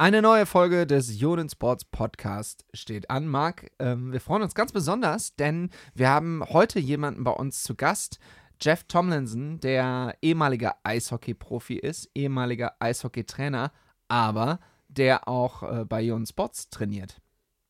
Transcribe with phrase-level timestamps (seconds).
[0.00, 3.26] Eine neue Folge des Jonen Sports Podcast steht an.
[3.26, 7.74] Marc, ähm, wir freuen uns ganz besonders, denn wir haben heute jemanden bei uns zu
[7.74, 8.20] Gast.
[8.60, 13.72] Jeff Tomlinson, der ehemaliger Eishockey-Profi ist, ehemaliger Eishockey-Trainer,
[14.06, 17.20] aber der auch äh, bei Jonen Sports trainiert.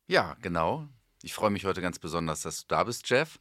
[0.07, 0.87] Ja, genau.
[1.23, 3.41] Ich freue mich heute ganz besonders, dass du da bist, Jeff.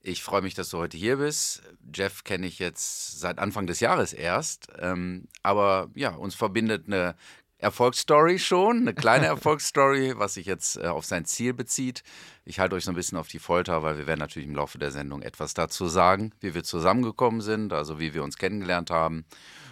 [0.00, 1.62] Ich freue mich, dass du heute hier bist.
[1.94, 4.66] Jeff kenne ich jetzt seit Anfang des Jahres erst.
[4.80, 7.14] Ähm, aber ja, uns verbindet eine
[7.58, 12.04] Erfolgsstory schon, eine kleine Erfolgsstory, was sich jetzt äh, auf sein Ziel bezieht.
[12.44, 14.78] Ich halte euch so ein bisschen auf die Folter, weil wir werden natürlich im Laufe
[14.78, 19.24] der Sendung etwas dazu sagen, wie wir zusammengekommen sind, also wie wir uns kennengelernt haben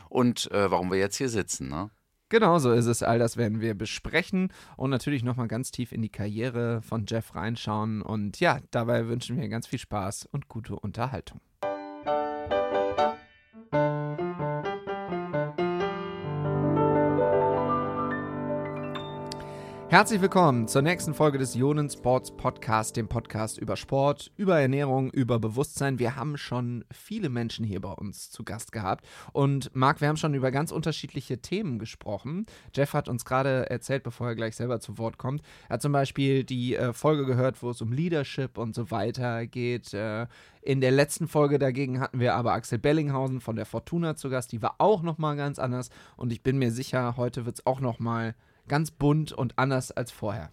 [0.09, 1.68] und äh, warum wir jetzt hier sitzen.
[1.68, 1.90] Ne?
[2.28, 3.04] Genau so ist es.
[3.04, 7.37] All das werden wir besprechen und natürlich nochmal ganz tief in die Karriere von Jeff
[7.37, 8.02] reinschauen.
[8.02, 11.40] Und ja, dabei wünschen wir ganz viel Spaß und gute Unterhaltung.
[19.88, 25.12] Herzlich willkommen zur nächsten Folge des Ionen Sports Podcast, dem Podcast über Sport, über Ernährung,
[25.12, 26.01] über Bewusstsein.
[26.01, 29.07] Wir haben schon viele Menschen hier bei uns zu Gast gehabt.
[29.32, 32.46] Und Marc, wir haben schon über ganz unterschiedliche Themen gesprochen.
[32.74, 35.92] Jeff hat uns gerade erzählt, bevor er gleich selber zu Wort kommt, er hat zum
[35.92, 39.95] Beispiel die äh, Folge gehört, wo es um Leadership und so weiter geht.
[39.95, 40.26] Äh,
[40.62, 44.51] in der letzten Folge dagegen hatten wir aber Axel Bellinghausen von der Fortuna zu Gast.
[44.51, 45.90] Die war auch nochmal ganz anders.
[46.16, 48.34] Und ich bin mir sicher, heute wird es auch nochmal
[48.68, 50.50] ganz bunt und anders als vorher.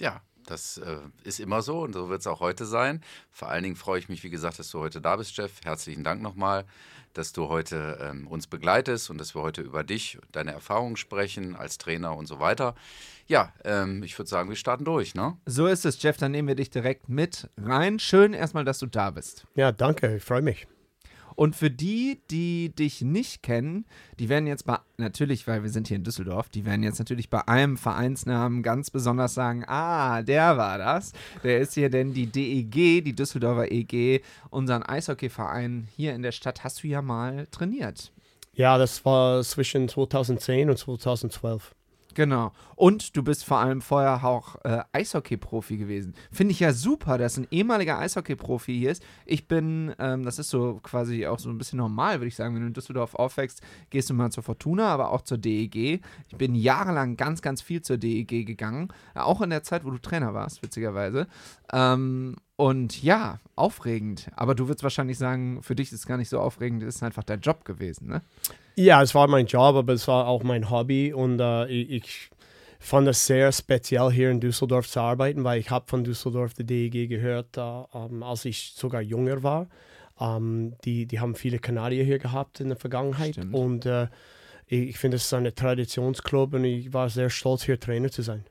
[0.00, 3.00] Ja, das äh, ist immer so und so wird es auch heute sein.
[3.30, 5.60] Vor allen Dingen freue ich mich, wie gesagt, dass du heute da bist, Jeff.
[5.64, 6.64] Herzlichen Dank nochmal,
[7.14, 11.56] dass du heute ähm, uns begleitest und dass wir heute über dich, deine Erfahrungen sprechen
[11.56, 12.74] als Trainer und so weiter.
[13.26, 15.38] Ja, ähm, ich würde sagen, wir starten durch, ne?
[15.46, 16.16] So ist es, Jeff.
[16.18, 17.98] Dann nehmen wir dich direkt mit rein.
[17.98, 19.46] Schön erstmal, dass du da bist.
[19.54, 20.16] Ja, danke.
[20.16, 20.66] Ich freue mich.
[21.36, 23.86] Und für die, die dich nicht kennen,
[24.18, 27.30] die werden jetzt bei, natürlich, weil wir sind hier in Düsseldorf, die werden jetzt natürlich
[27.30, 31.12] bei einem Vereinsnamen ganz besonders sagen, ah, der war das.
[31.42, 36.64] Der ist hier denn die DEG, die Düsseldorfer EG, unseren Eishockeyverein hier in der Stadt.
[36.64, 38.12] Hast du ja mal trainiert.
[38.52, 41.74] Ja, das war zwischen 2010 und 2012.
[42.14, 42.52] Genau.
[42.76, 46.14] Und du bist vor allem vorher auch äh, Eishockey-Profi gewesen.
[46.30, 49.04] Finde ich ja super, dass ein ehemaliger Eishockey-Profi hier ist.
[49.26, 52.54] Ich bin, ähm, das ist so quasi auch so ein bisschen normal, würde ich sagen.
[52.54, 56.00] Wenn du in Düsseldorf aufwächst, gehst du mal zur Fortuna, aber auch zur DEG.
[56.28, 58.88] Ich bin jahrelang ganz, ganz viel zur DEG gegangen.
[59.14, 61.26] Auch in der Zeit, wo du Trainer warst, witzigerweise.
[61.72, 64.30] Ähm, und ja, aufregend.
[64.36, 67.02] Aber du würdest wahrscheinlich sagen, für dich ist es gar nicht so aufregend, es ist
[67.02, 68.22] einfach dein Job gewesen, ne?
[68.76, 72.30] Ja, es war mein Job, aber es war auch mein Hobby und äh, ich,
[72.84, 76.64] fand es sehr speziell, hier in Düsseldorf zu arbeiten, weil ich habe von Düsseldorf die
[76.64, 77.60] DEG gehört, äh,
[77.94, 79.68] ähm, als ich sogar jünger war.
[80.20, 83.54] Ähm, die, die haben viele Kanadier hier gehabt in der Vergangenheit Stimmt.
[83.54, 84.08] und äh,
[84.66, 88.22] ich, ich finde, es ist ein Traditionsclub und ich war sehr stolz, hier Trainer zu
[88.22, 88.44] sein.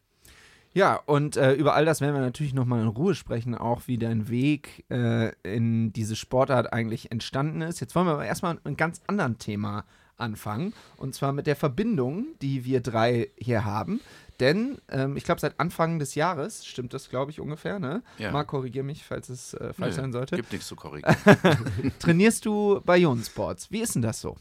[0.74, 3.98] Ja, und äh, über all das werden wir natürlich nochmal in Ruhe sprechen, auch wie
[3.98, 7.80] dein Weg äh, in diese Sportart eigentlich entstanden ist.
[7.80, 9.86] Jetzt wollen wir aber erstmal mit einem ganz anderen Thema
[10.18, 10.74] anfangen.
[10.98, 14.00] Und zwar mit der Verbindung, die wir drei hier haben.
[14.40, 18.02] Denn ähm, ich glaube, seit Anfang des Jahres, stimmt das, glaube ich, ungefähr, ne?
[18.18, 18.32] Ja.
[18.32, 20.36] Marc, korrigiere mich, falls es äh, falsch Nö, sein sollte.
[20.36, 21.16] Gibt nichts zu korrigieren.
[22.00, 23.70] Trainierst du bei Ionen Sports?
[23.72, 24.38] Wie ist denn das so?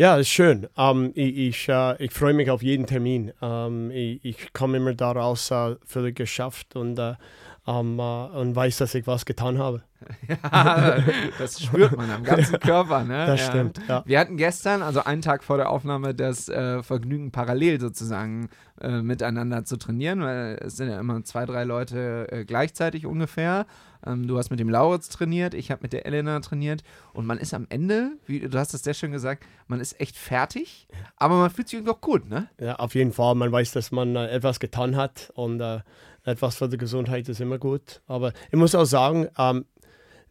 [0.00, 0.68] Ja, ist schön.
[0.76, 3.32] Um, ähm, ich ich, uh, ich freue mich auf jeden Termin.
[3.40, 7.14] Um, ähm, ich, ich komme immer daraus uh, völlig geschafft und, uh,
[7.68, 9.82] um, und weiß, dass ich was getan habe.
[10.28, 11.02] ja,
[11.38, 13.04] das spürt man am ganzen Körper.
[13.04, 13.26] Ne?
[13.26, 13.46] Das ja.
[13.48, 13.80] stimmt.
[13.86, 14.02] Ja.
[14.06, 18.48] Wir hatten gestern, also einen Tag vor der Aufnahme, das äh, Vergnügen parallel sozusagen
[18.80, 23.66] äh, miteinander zu trainieren, weil es sind ja immer zwei, drei Leute äh, gleichzeitig ungefähr.
[24.06, 27.36] Ähm, du hast mit dem Lauritz trainiert, ich habe mit der Elena trainiert und man
[27.36, 31.36] ist am Ende, wie du hast es sehr schön gesagt, man ist echt fertig, aber
[31.36, 32.48] man fühlt sich irgendwie auch gut, ne?
[32.60, 33.34] Ja, auf jeden Fall.
[33.34, 35.80] Man weiß, dass man äh, etwas getan hat und äh,
[36.24, 38.02] etwas für die Gesundheit ist immer gut.
[38.06, 39.64] Aber ich muss auch sagen, ähm,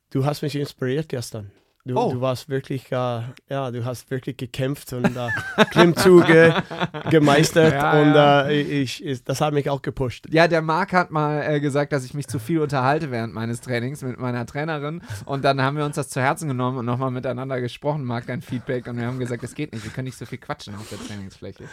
[0.09, 1.52] du hast mich inspiriert gestern.
[1.88, 2.12] Du, oh.
[2.12, 5.30] du warst wirklich, äh, ja, du hast wirklich gekämpft und äh,
[5.72, 6.53] Klimmzüge
[7.09, 8.42] gemeistert ja, und ja.
[8.48, 10.25] Äh, ich, ich, das hat mich auch gepusht.
[10.30, 13.62] Ja, der Marc hat mal äh, gesagt, dass ich mich zu viel unterhalte während meines
[13.62, 17.12] Trainings mit meiner Trainerin und dann haben wir uns das zu Herzen genommen und nochmal
[17.12, 20.18] miteinander gesprochen, Marc, dein Feedback und wir haben gesagt, es geht nicht, wir können nicht
[20.18, 21.63] so viel quatschen auf der Trainingsfläche.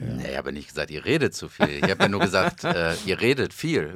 [0.00, 0.14] Ja.
[0.14, 1.68] Nee, ich habe nicht gesagt, ihr redet zu viel.
[1.68, 3.94] Ich habe ja nur gesagt, äh, ihr redet viel.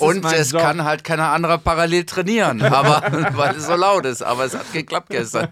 [0.00, 0.62] Und es Job.
[0.62, 3.02] kann halt keiner anderer parallel trainieren, aber
[3.36, 4.22] weil es so laut ist.
[4.22, 5.48] Aber es hat geklappt gestern.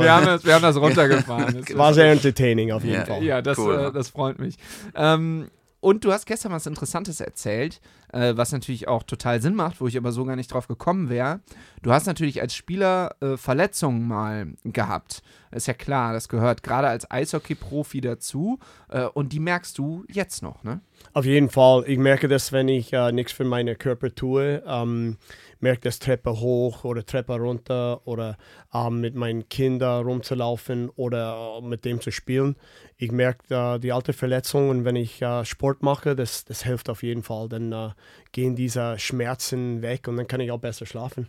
[0.00, 1.64] Wir haben, das, wir, haben das, runtergefahren.
[1.72, 3.22] Das war sehr entertaining auf jeden ja, Fall.
[3.22, 3.86] Ja, das, cool.
[3.88, 4.56] äh, das freut mich.
[4.94, 5.48] Ähm,
[5.80, 7.80] und du hast gestern was Interessantes erzählt,
[8.12, 11.08] äh, was natürlich auch total Sinn macht, wo ich aber so gar nicht drauf gekommen
[11.08, 11.40] wäre.
[11.82, 15.22] Du hast natürlich als Spieler äh, Verletzungen mal gehabt.
[15.52, 18.58] Ist ja klar, das gehört gerade als Eishockey-Profi dazu.
[18.88, 20.80] Äh, und die merkst du jetzt noch, ne?
[21.12, 21.84] Auf jeden Fall.
[21.86, 24.62] Ich merke das, wenn ich äh, nichts für meinen Körper tue.
[24.66, 25.18] Ähm,
[25.60, 28.36] merke das Treppe hoch oder Treppe runter oder
[28.74, 32.56] ähm, mit meinen Kindern rumzulaufen oder äh, mit dem zu spielen.
[32.96, 37.02] Ich merke äh, die alte Verletzungen, wenn ich äh, Sport mache, das, das hilft auf
[37.02, 37.48] jeden Fall.
[37.48, 37.90] Dann äh,
[38.32, 41.28] gehen diese Schmerzen weg und dann kann ich auch besser schlafen.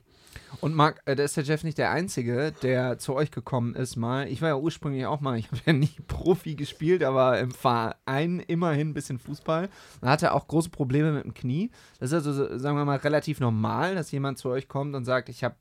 [0.62, 3.96] Und Marc, äh, da ist der Jeff nicht der Einzige, der zu euch gekommen ist
[3.96, 4.28] mal.
[4.28, 8.40] Ich war ja ursprünglich auch mal, ich habe ja nie Profi gespielt, aber im Verein
[8.40, 9.70] immerhin ein bisschen Fußball.
[10.02, 11.72] Da hatte er auch große Probleme mit dem Knie.
[12.00, 15.30] Das ist also, sagen wir mal, relativ normal, dass jemand zu euch kommt und sagt,
[15.30, 15.56] ich habe,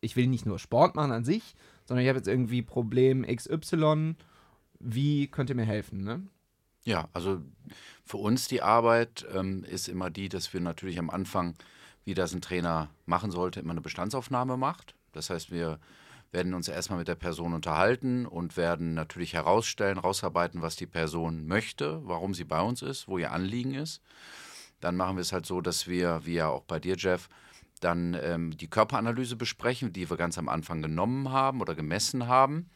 [0.00, 4.14] ich will nicht nur Sport machen an sich, sondern ich habe jetzt irgendwie Problem XY.
[4.78, 6.22] Wie könnt ihr mir helfen, ne?
[6.84, 7.42] Ja, also
[8.04, 11.56] für uns die Arbeit ähm, ist immer die, dass wir natürlich am Anfang
[12.06, 14.94] wie das ein Trainer machen sollte, immer eine Bestandsaufnahme macht.
[15.12, 15.78] Das heißt, wir
[16.30, 21.46] werden uns erstmal mit der Person unterhalten und werden natürlich herausstellen, rausarbeiten, was die Person
[21.46, 24.00] möchte, warum sie bei uns ist, wo ihr Anliegen ist.
[24.80, 27.28] Dann machen wir es halt so, dass wir, wie ja auch bei dir, Jeff,
[27.80, 32.70] dann ähm, die Körperanalyse besprechen, die wir ganz am Anfang genommen haben oder gemessen haben.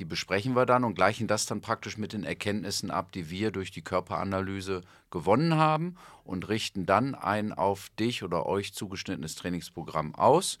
[0.00, 3.50] Die besprechen wir dann und gleichen das dann praktisch mit den Erkenntnissen ab, die wir
[3.50, 4.80] durch die Körperanalyse
[5.10, 10.56] gewonnen haben und richten dann ein auf dich oder euch zugeschnittenes Trainingsprogramm aus,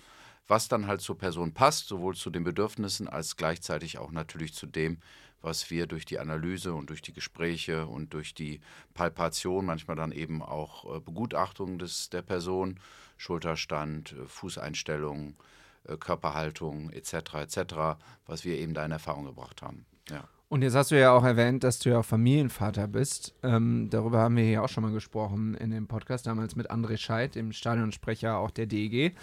[0.46, 4.66] was dann halt zur Person passt, sowohl zu den Bedürfnissen als gleichzeitig auch natürlich zu
[4.66, 4.98] dem,
[5.40, 8.60] was wir durch die Analyse und durch die Gespräche und durch die
[8.92, 12.78] Palpation, manchmal dann eben auch äh, Begutachtung des, der Person,
[13.16, 15.59] Schulterstand, äh, Fußeinstellung, äh,
[15.98, 17.14] Körperhaltung etc.
[17.34, 17.74] etc.,
[18.26, 19.86] was wir eben da in Erfahrung gebracht haben.
[20.08, 20.28] Ja.
[20.52, 23.36] Und jetzt hast du ja auch erwähnt, dass du ja auch Familienvater bist.
[23.44, 26.96] Ähm, darüber haben wir hier auch schon mal gesprochen in dem Podcast, damals mit André
[26.96, 29.14] Scheidt, dem Stadionsprecher auch der DEG.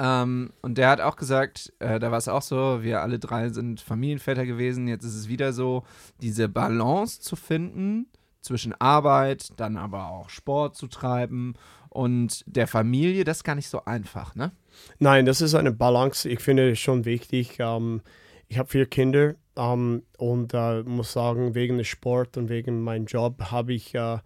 [0.00, 3.50] Ähm, und der hat auch gesagt, äh, da war es auch so, wir alle drei
[3.50, 4.88] sind Familienväter gewesen.
[4.88, 5.84] Jetzt ist es wieder so,
[6.20, 8.08] diese Balance zu finden
[8.40, 11.54] zwischen Arbeit, dann aber auch Sport zu treiben
[11.92, 14.52] und der Familie, das ist gar nicht so einfach, ne?
[14.98, 16.28] Nein, das ist eine Balance.
[16.28, 17.56] Ich finde es schon wichtig.
[17.58, 18.00] Ähm,
[18.48, 23.06] ich habe vier Kinder ähm, und äh, muss sagen, wegen des Sport und wegen meinem
[23.06, 24.18] Job habe ich äh,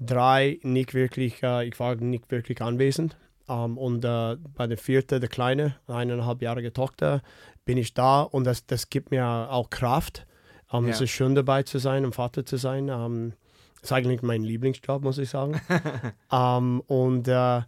[0.00, 3.16] drei nicht wirklich, äh, ich war nicht wirklich anwesend.
[3.48, 7.22] Ähm, und äh, bei der vierten, der kleine, eineinhalbjährige Tochter,
[7.64, 10.26] bin ich da und das, das gibt mir auch Kraft.
[10.72, 10.90] Ähm, ja.
[10.90, 12.88] Es ist schön dabei zu sein und Vater zu sein.
[12.88, 13.34] Ähm,
[13.82, 15.60] ist eigentlich mein Lieblingsjob, muss ich sagen.
[16.30, 17.62] um, und uh,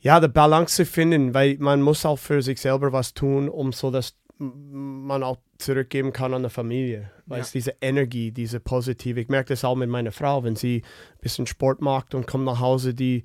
[0.00, 3.72] ja, die Balance zu finden, weil man muss auch für sich selber was tun, um
[3.72, 7.10] so, dass man auch zurückgeben kann an der Familie.
[7.26, 7.44] Weil ja.
[7.44, 11.20] es diese Energie, diese positive, ich merke das auch mit meiner Frau, wenn sie ein
[11.20, 13.24] bisschen Sport macht und kommt nach Hause, die,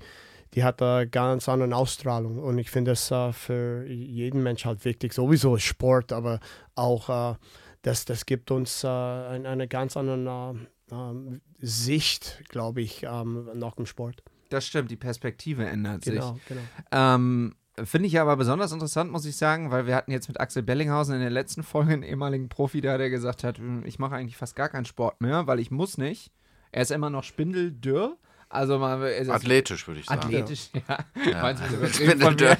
[0.54, 2.38] die hat eine ganz andere Ausstrahlung.
[2.38, 5.12] Und ich finde das uh, für jeden Mensch halt wichtig.
[5.12, 6.40] Sowieso Sport, aber
[6.74, 7.36] auch uh,
[7.82, 10.56] das, das gibt uns uh, eine, eine ganz andere
[10.90, 14.22] ähm, Sicht, glaube ich, ähm, nach dem Sport.
[14.50, 16.46] Das stimmt, die Perspektive ändert genau, sich.
[16.46, 16.60] Genau.
[16.92, 20.62] Ähm, Finde ich aber besonders interessant, muss ich sagen, weil wir hatten jetzt mit Axel
[20.62, 24.14] Bellinghausen in der letzten Folge einen ehemaligen Profi da, der gesagt hat, hm, ich mache
[24.14, 26.30] eigentlich fast gar keinen Sport mehr, weil ich muss nicht.
[26.70, 28.16] Er ist immer noch spindeldürr,
[28.48, 30.20] also man, athletisch würde ich sagen.
[30.20, 30.98] Athletisch, ja.
[31.26, 31.54] ja.
[31.54, 32.18] ja.
[32.18, 32.56] von mir.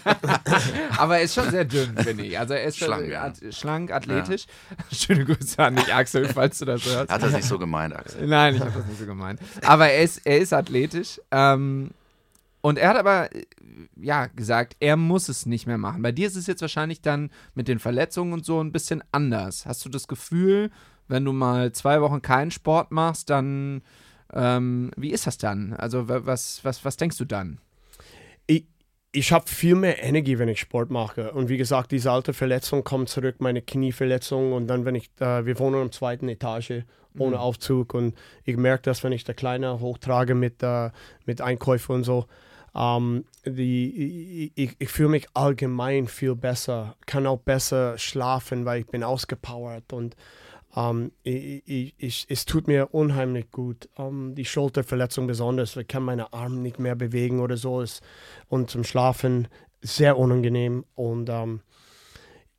[0.98, 2.38] Aber er ist schon sehr dünn, finde ich.
[2.38, 3.24] Also er ist schlank, ja.
[3.24, 4.46] at schlank athletisch.
[4.70, 4.96] Ja.
[4.96, 7.10] Schöne Grüße an dich, Axel, falls du das hörst.
[7.10, 8.26] Hat das nicht so gemeint, Axel?
[8.26, 9.40] Nein, ich habe das nicht so gemeint.
[9.62, 11.20] Aber er ist, er ist athletisch.
[11.30, 11.90] Ähm,
[12.60, 13.28] und er hat aber
[13.96, 16.02] ja gesagt, er muss es nicht mehr machen.
[16.02, 19.66] Bei dir ist es jetzt wahrscheinlich dann mit den Verletzungen und so ein bisschen anders.
[19.66, 20.70] Hast du das Gefühl,
[21.08, 23.82] wenn du mal zwei Wochen keinen Sport machst, dann
[24.34, 25.72] ähm, wie ist das dann?
[25.74, 27.58] Also was, was, was denkst du dann?
[28.46, 28.66] Ich,
[29.12, 31.32] ich habe viel mehr Energie, wenn ich Sport mache.
[31.32, 34.52] Und wie gesagt, diese alte Verletzung kommt zurück, meine Knieverletzung.
[34.52, 36.82] Und dann, wenn ich, äh, wir wohnen der zweiten Etage
[37.16, 37.42] ohne mhm.
[37.42, 37.94] Aufzug.
[37.94, 38.14] Und
[38.44, 40.90] ich merke das, wenn ich der Kleine hochtrage mit, äh,
[41.26, 42.26] mit Einkäufen und so.
[42.74, 48.86] Ähm, die, ich, ich fühle mich allgemein viel besser, kann auch besser schlafen, weil ich
[48.86, 50.16] bin ausgepowert und
[50.74, 53.88] um, ähm, ich, ich, es tut mir unheimlich gut.
[53.96, 57.80] Um, ähm, die Schulterverletzung besonders, ich kann meine Arme nicht mehr bewegen oder so.
[57.80, 58.02] Ist,
[58.48, 59.46] und zum Schlafen
[59.80, 60.84] sehr unangenehm.
[60.94, 61.60] Und um, ähm,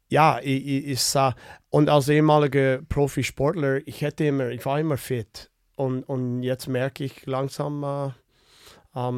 [0.07, 1.33] ja, ich, ich, ich,
[1.69, 5.51] und als ehemaliger Profisportler, ich hätte immer, ich war immer fit.
[5.75, 8.11] Und, und jetzt merke ich langsam, uh,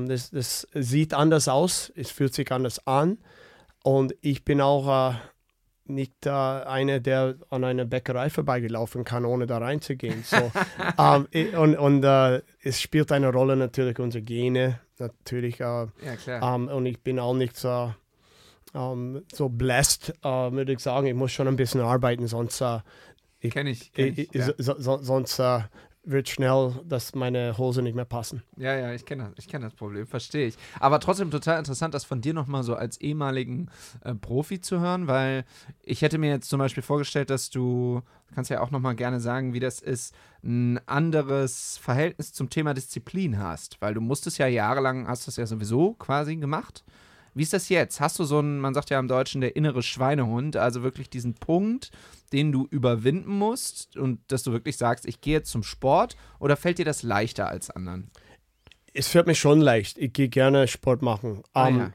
[0.07, 3.19] das, das sieht anders aus, es fühlt sich anders an.
[3.83, 5.15] Und ich bin auch uh,
[5.89, 10.23] nicht äh, einer, der an einer Bäckerei vorbeigelaufen kann, ohne da reinzugehen.
[10.23, 10.51] So,
[10.99, 11.27] ähm,
[11.57, 15.59] und und äh, es spielt eine Rolle natürlich unsere Gene, natürlich.
[15.59, 16.55] Äh, Ja, klar.
[16.55, 17.93] ähm, und ich bin auch nicht so,
[18.73, 21.07] ähm, so blessed, äh, würde ich sagen.
[21.07, 22.79] Ich muss schon ein bisschen arbeiten, sonst, äh,
[23.49, 23.93] Kenn ich.
[23.93, 24.47] Kenn ich, ich, ja.
[24.57, 25.59] so, so, sonst äh,
[26.09, 28.41] wird schnell, dass meine Hose nicht mehr passen.
[28.55, 30.55] Ja, ja, ich kenne das, kenn das Problem, verstehe ich.
[30.79, 33.69] Aber trotzdem total interessant, das von dir nochmal so als ehemaligen
[34.03, 35.45] äh, Profi zu hören, weil
[35.83, 38.01] ich hätte mir jetzt zum Beispiel vorgestellt, dass du,
[38.33, 43.37] kannst ja auch nochmal gerne sagen, wie das ist, ein anderes Verhältnis zum Thema Disziplin
[43.37, 46.83] hast, weil du musstest ja jahrelang, hast das ja sowieso quasi gemacht.
[47.37, 47.99] Wie ist das jetzt?
[47.99, 51.35] Hast du so einen, man sagt ja im Deutschen, der innere Schweinehund, also wirklich diesen
[51.35, 51.91] Punkt,
[52.33, 56.57] den du überwinden musst und dass du wirklich sagst, ich gehe jetzt zum Sport oder
[56.57, 58.09] fällt dir das leichter als anderen?
[58.93, 59.97] Es fällt mir schon leicht.
[59.99, 61.43] Ich gehe gerne Sport machen.
[61.53, 61.93] Ah, Ähm, ja.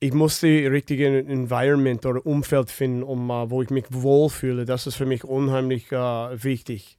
[0.00, 4.64] Ich muss die richtige Environment oder Umfeld finden, um, äh, wo ich mich wohlfühle.
[4.64, 6.98] Das ist für mich unheimlich äh, wichtig.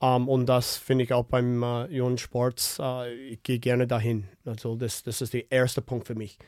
[0.00, 2.78] Ähm, und das finde ich auch beim äh, Jungen Sports.
[2.80, 4.28] Äh, ich gehe gerne dahin.
[4.44, 6.38] Also das, das ist der erste Punkt für mich.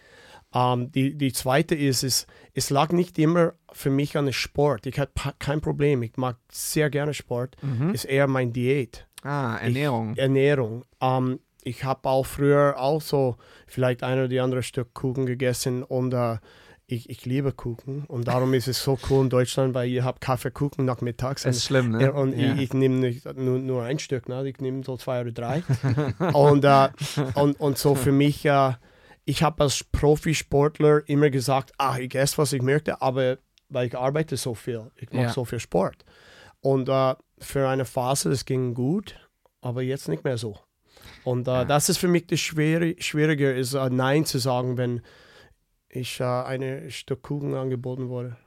[0.54, 4.86] Ähm, die, die zweite ist, ist, es lag nicht immer für mich an Sport.
[4.86, 6.02] Ich hatte kein Problem.
[6.02, 7.56] Ich mag sehr gerne Sport.
[7.92, 9.06] Ist eher mein Diät.
[9.22, 10.12] Ah, Ernährung.
[10.12, 10.84] Ich, Ernährung.
[11.00, 13.36] Ähm, ich habe auch früher auch so
[13.66, 16.38] vielleicht ein oder die andere Stück Kuchen gegessen und äh,
[16.90, 20.22] ich, ich liebe Kuchen und darum ist es so cool in Deutschland, weil ihr habt
[20.22, 21.42] Kaffeekuchen nachmittags.
[21.42, 22.10] das ist schlimm, ne?
[22.14, 22.54] Und Ja.
[22.54, 24.48] ich, ich nehme nicht nur, nur ein Stück, ne?
[24.48, 25.62] ich nehme so zwei oder drei.
[26.32, 26.88] und, äh,
[27.34, 28.72] und, und so für mich, äh,
[29.28, 33.36] ich habe als Profisportler immer gesagt, ah, ich esse, was ich möchte, aber
[33.68, 35.32] weil ich arbeite so viel, ich mache Ja.
[35.32, 36.06] so viel Sport.
[36.60, 39.20] Und äh, für eine Phase, das ging gut,
[39.60, 40.58] aber jetzt nicht mehr so.
[41.24, 45.02] Und äh, das ist für mich das Schwere, Schwierige, ist äh, Nein zu sagen, wenn
[45.90, 48.38] ich äh, eine Stück Kuchen angeboten wurde.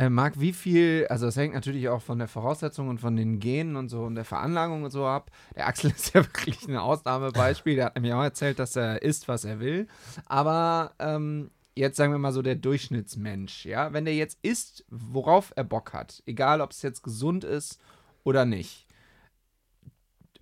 [0.00, 3.38] Äh, Marc, wie viel, also das hängt natürlich auch von der Voraussetzung und von den
[3.38, 5.30] Genen und so und der Veranlagung und so ab.
[5.54, 7.76] Der Axel ist ja wirklich ein Ausnahmebeispiel.
[7.76, 9.88] Der hat nämlich auch erzählt, dass er isst, was er will.
[10.24, 15.52] Aber ähm, jetzt sagen wir mal so der Durchschnittsmensch, ja, wenn der jetzt isst, worauf
[15.54, 17.78] er Bock hat, egal ob es jetzt gesund ist
[18.24, 18.86] oder nicht.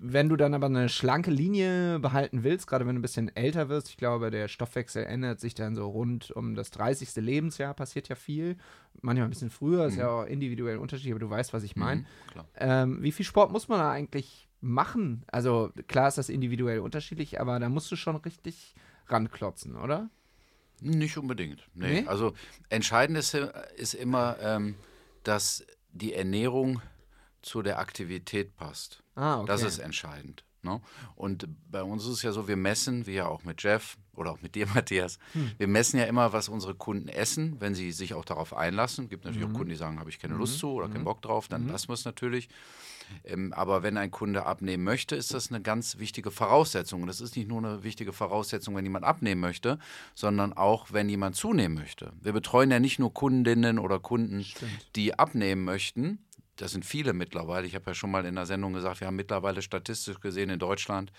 [0.01, 3.69] Wenn du dann aber eine schlanke Linie behalten willst, gerade wenn du ein bisschen älter
[3.69, 7.17] wirst, ich glaube, der Stoffwechsel ändert sich dann so rund um das 30.
[7.17, 8.57] Lebensjahr, passiert ja viel.
[9.03, 12.03] Manchmal ein bisschen früher, ist ja auch individuell unterschiedlich, aber du weißt, was ich meine.
[12.03, 12.07] Mhm.
[12.57, 15.25] Ähm, wie viel Sport muss man da eigentlich machen?
[15.33, 18.77] Also klar ist das individuell unterschiedlich, aber da musst du schon richtig
[19.09, 20.11] ranklotzen, oder?
[20.81, 21.69] Nicht unbedingt.
[21.75, 22.03] Nee.
[22.03, 22.07] Nee?
[22.07, 22.35] Also
[22.69, 24.77] entscheidend ist, äh, ist immer, ähm,
[25.25, 26.81] dass die Ernährung
[27.43, 29.03] zu der Aktivität passt.
[29.19, 29.47] Ah, okay.
[29.49, 30.45] Das ist entscheidend.
[30.63, 30.81] Ne?
[31.15, 34.33] Und bei uns ist es ja so, wir messen, wie ja auch mit Jeff oder
[34.33, 35.53] auch mit dir, Matthias, Hm.
[35.57, 39.09] wir messen ja immer, was unsere Kunden essen, wenn sie sich auch darauf einlassen.
[39.09, 39.53] gibt natürlich Mhm.
[39.55, 41.89] auch Kunden, die sagen, habe ich keine Lust zu oder keinen Bock drauf, dann lassen
[41.89, 42.49] wir es natürlich.
[43.25, 47.01] Ähm, aber wenn ein Kunde abnehmen möchte, ist das eine ganz wichtige Voraussetzung.
[47.03, 49.79] Und das ist nicht nur eine wichtige Voraussetzung, wenn jemand abnehmen möchte,
[50.15, 52.13] sondern auch, wenn jemand zunehmen möchte.
[52.21, 54.45] Wir betreuen ja nicht nur Kundinnen oder Kunden,
[54.97, 56.19] die abnehmen möchten.
[56.59, 57.67] Das sind viele mittlerweile.
[57.67, 60.59] Ich habe ja schon mal in der Sendung gesagt, wir haben mittlerweile statistisch gesehen in
[60.59, 61.13] Deutschland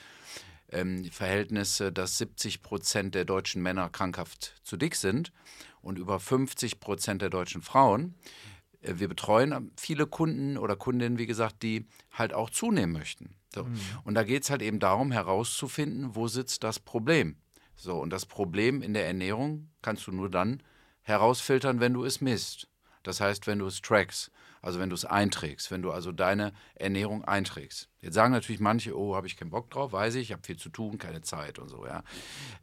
[0.72, 5.32] ähm, Verhältnisse, dass 70 Prozent der deutschen Männer krankhaft zu dick sind
[5.82, 8.16] und über 50 Prozent der deutschen Frauen.
[8.82, 13.36] Äh, Wir betreuen viele Kunden oder Kundinnen, wie gesagt, die halt auch zunehmen möchten.
[13.54, 13.66] So.
[14.04, 17.38] Und da geht es halt eben darum, herauszufinden, wo sitzt das Problem.
[17.76, 20.62] So, und das Problem in der Ernährung kannst du nur dann
[21.02, 22.68] herausfiltern, wenn du es misst.
[23.04, 24.32] Das heißt, wenn du es trackst,
[24.62, 27.90] also wenn du es einträgst, wenn du also deine Ernährung einträgst.
[28.02, 30.58] Jetzt sagen natürlich manche, oh, habe ich keinen Bock drauf, weiß ich, ich habe viel
[30.58, 32.04] zu tun, keine Zeit und so, ja.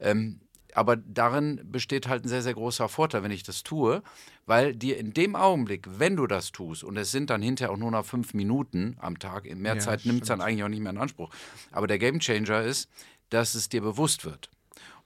[0.01, 0.41] Ähm,
[0.75, 4.03] aber darin besteht halt ein sehr, sehr großer Vorteil, wenn ich das tue,
[4.45, 7.79] weil dir in dem Augenblick, wenn du das tust, und es sind dann hinterher auch
[7.79, 10.69] nur noch fünf Minuten am Tag, in mehr Ja, Zeit nimmt es dann eigentlich auch
[10.69, 11.31] nicht mehr in Anspruch.
[11.73, 12.91] Aber der Gamechanger ist,
[13.31, 14.51] dass es dir bewusst wird.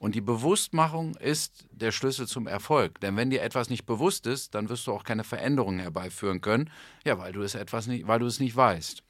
[0.00, 3.00] Und die Bewusstmachung ist der Schlüssel zum Erfolg.
[3.00, 6.71] Denn wenn dir etwas nicht bewusst ist, dann wirst du auch keine Veränderungen herbeiführen können,
[7.04, 9.02] ja, weil du es etwas nicht, weil du es nicht weißt.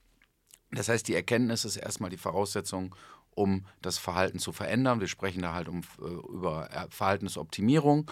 [0.73, 2.97] Das heißt, die Erkenntnis ist erstmal die Voraussetzung,
[3.37, 4.99] um das Verhalten zu verändern.
[4.99, 8.11] Wir sprechen da halt um, äh, über äh, Verhaltensoptimierung.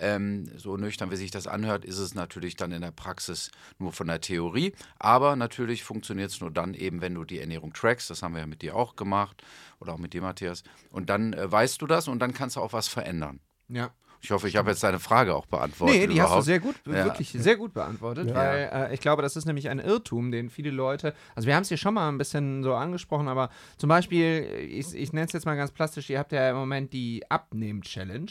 [0.00, 3.92] Ähm, so nüchtern, wie sich das anhört, ist es natürlich dann in der Praxis nur
[3.92, 4.72] von der Theorie.
[4.98, 8.08] Aber natürlich funktioniert es nur dann eben, wenn du die Ernährung trackst.
[8.10, 9.42] Das haben wir ja mit dir auch gemacht
[9.80, 10.62] oder auch mit dir, Matthias.
[10.92, 13.40] Und dann äh, weißt du das und dann kannst du auch was verändern.
[13.68, 13.90] Ja.
[14.20, 15.96] Ich hoffe, ich habe jetzt deine Frage auch beantwortet.
[15.96, 16.44] Nee, die hast du überhaupt.
[16.46, 17.04] sehr gut, Ja.
[17.04, 18.34] wirklich sehr gut beantwortet, Ja.
[18.34, 21.62] weil äh, ich glaube, das ist nämlich ein Irrtum, den viele Leute, also wir haben
[21.62, 25.32] es hier schon mal ein bisschen so angesprochen, aber zum Beispiel, ich, ich nenne es
[25.32, 28.30] jetzt mal ganz plastisch, ihr habt ja im Moment die Abnehm-Challenge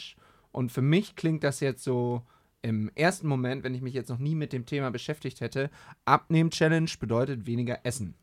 [0.58, 2.22] und für mich klingt das jetzt so
[2.62, 5.70] im ersten Moment, wenn ich mich jetzt noch nie mit dem Thema beschäftigt hätte,
[6.04, 8.14] Abnehm-Challenge bedeutet weniger essen.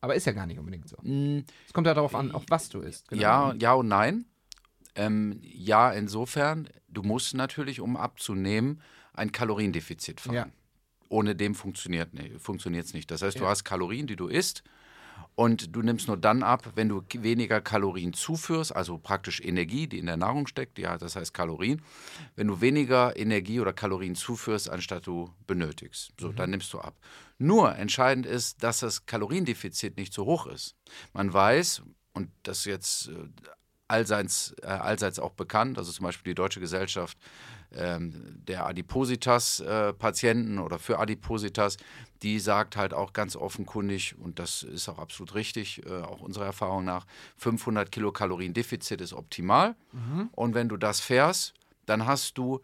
[0.00, 0.96] Aber ist ja gar nicht unbedingt so.
[1.02, 3.08] Mm, Es kommt ja darauf an, auch was du isst.
[3.08, 3.20] genau.
[3.22, 4.26] Ja, ja und nein.
[4.94, 8.80] Ähm, ja, insofern, du musst natürlich, um abzunehmen,
[9.14, 10.34] ein Kaloriendefizit fahren.
[10.34, 10.46] Ja.
[11.08, 13.10] Ohne dem funktioniert es nicht.
[13.10, 13.50] Das heißt, du Ja.
[13.50, 14.62] hast Kalorien, die du isst.
[15.34, 19.98] Und du nimmst nur dann ab, wenn du weniger Kalorien zuführst, also praktisch Energie, die
[19.98, 21.80] in der Nahrung steckt, ja, das heißt Kalorien.
[22.36, 26.94] Wenn du weniger Energie oder Kalorien zuführst, anstatt du benötigst, so, dann nimmst du ab.
[27.38, 30.76] Nur entscheidend ist, dass das Kaloriendefizit nicht zu hoch ist.
[31.12, 33.28] Man weiß, und das jetzt äh,
[33.92, 37.18] allseits, äh, allseits auch bekannt, also zum Beispiel die Deutsche Gesellschaft
[37.74, 38.12] ähm,
[38.48, 41.76] der Adipositas-Patienten oder für Adipositas,
[42.22, 46.46] die sagt halt auch ganz offenkundig, und das ist auch absolut richtig, äh, auch unserer
[46.46, 47.06] Erfahrung nach,
[47.36, 49.76] 500 Kilokalorien Defizit ist optimal.
[50.32, 51.54] Und wenn du das fährst,
[51.86, 52.60] dann hast du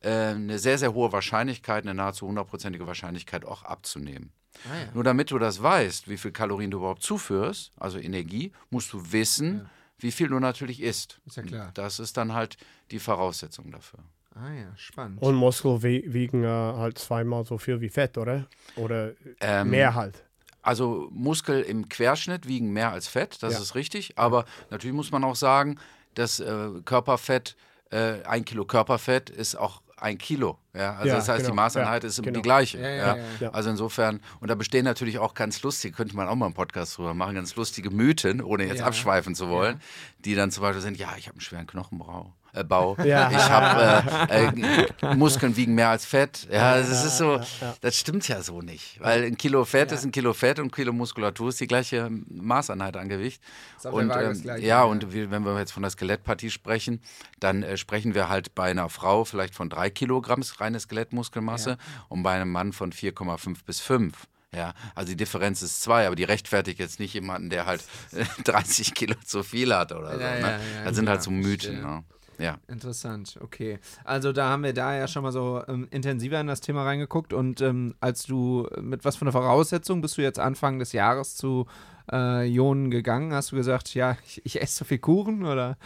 [0.00, 4.32] äh, eine sehr, sehr hohe Wahrscheinlichkeit, eine nahezu hundertprozentige Wahrscheinlichkeit auch abzunehmen.
[4.64, 4.88] Ah, ja.
[4.94, 9.12] Nur damit du das weißt, wie viel Kalorien du überhaupt zuführst, also Energie, musst du
[9.12, 9.68] wissen,
[10.00, 11.20] wie viel du natürlich isst.
[11.26, 11.70] Ist ja klar.
[11.74, 12.56] Das ist dann halt
[12.90, 14.00] die Voraussetzung dafür.
[14.34, 15.20] Ah ja, spannend.
[15.22, 18.46] Und Muskel wie- wiegen äh, halt zweimal so viel wie Fett, oder?
[18.76, 20.24] Oder Ähm, mehr halt.
[20.62, 23.60] Also Muskel im Querschnitt wiegen mehr als Fett, das Ja.
[23.60, 24.18] ist richtig.
[24.18, 25.78] Aber natürlich muss man auch sagen,
[26.14, 27.56] dass äh, Körperfett,
[27.90, 30.58] äh, ein Kilo Körperfett ist auch ein Kilo.
[30.74, 30.94] Ja?
[30.96, 31.54] Also Ja, das heißt, die genau.
[31.62, 32.32] Maßeinheit Ja, ist genau.
[32.36, 32.78] die gleiche.
[32.78, 33.16] Ja, ja, ja.
[33.16, 33.50] ja, ja.
[33.50, 36.96] Also insofern, und da bestehen natürlich auch ganz lustige, könnte man auch mal einen Podcast
[36.98, 38.86] drüber machen, ganz lustige Mythen, ohne jetzt Ja.
[38.86, 39.80] abschweifen zu wollen,
[40.18, 42.32] die dann zum Beispiel sind, ja, ich habe einen schweren Knochenbau.
[42.52, 42.96] Äh, Bau.
[43.10, 43.30] Ja.
[43.30, 44.46] Ich habe äh,
[45.02, 46.46] äh, Muskeln wiegen mehr als Fett.
[46.50, 47.40] Ja, das ist so,
[47.80, 49.00] das stimmt ja so nicht.
[49.00, 52.08] Weil ein Kilo Fett ist ein Kilo Fett und ein Kilo Muskulatur ist die gleiche
[52.28, 53.42] Maßeinheit an Gewicht.
[53.84, 57.00] Und ähm, das Gleiche, ja, und wenn wir jetzt von der Skelettpartie sprechen,
[57.40, 61.78] dann äh, sprechen wir halt bei einer Frau vielleicht von drei Kilogramm reine Skelettmuskelmasse
[62.08, 64.14] und bei einem Mann von 4,5 bis 5.
[64.54, 68.24] Ja, also die Differenz ist zwei, aber die rechtfertigt jetzt nicht jemanden, der halt äh,
[68.44, 70.18] 30 Kilo zu viel hat oder so.
[70.18, 70.60] Ne?
[70.84, 71.82] das sind halt so Mythen.
[71.82, 72.04] Ne?
[72.40, 72.58] Ja.
[72.68, 73.78] Interessant, okay.
[74.04, 77.32] Also da haben wir da ja schon mal so ähm, intensiver in das Thema reingeguckt
[77.32, 81.36] und ähm, als du mit was für einer Voraussetzung bist du jetzt Anfang des Jahres
[81.36, 81.66] zu
[82.10, 83.34] äh, Ionen gegangen?
[83.34, 85.76] Hast du gesagt, ja, ich, ich esse so viel Kuchen oder?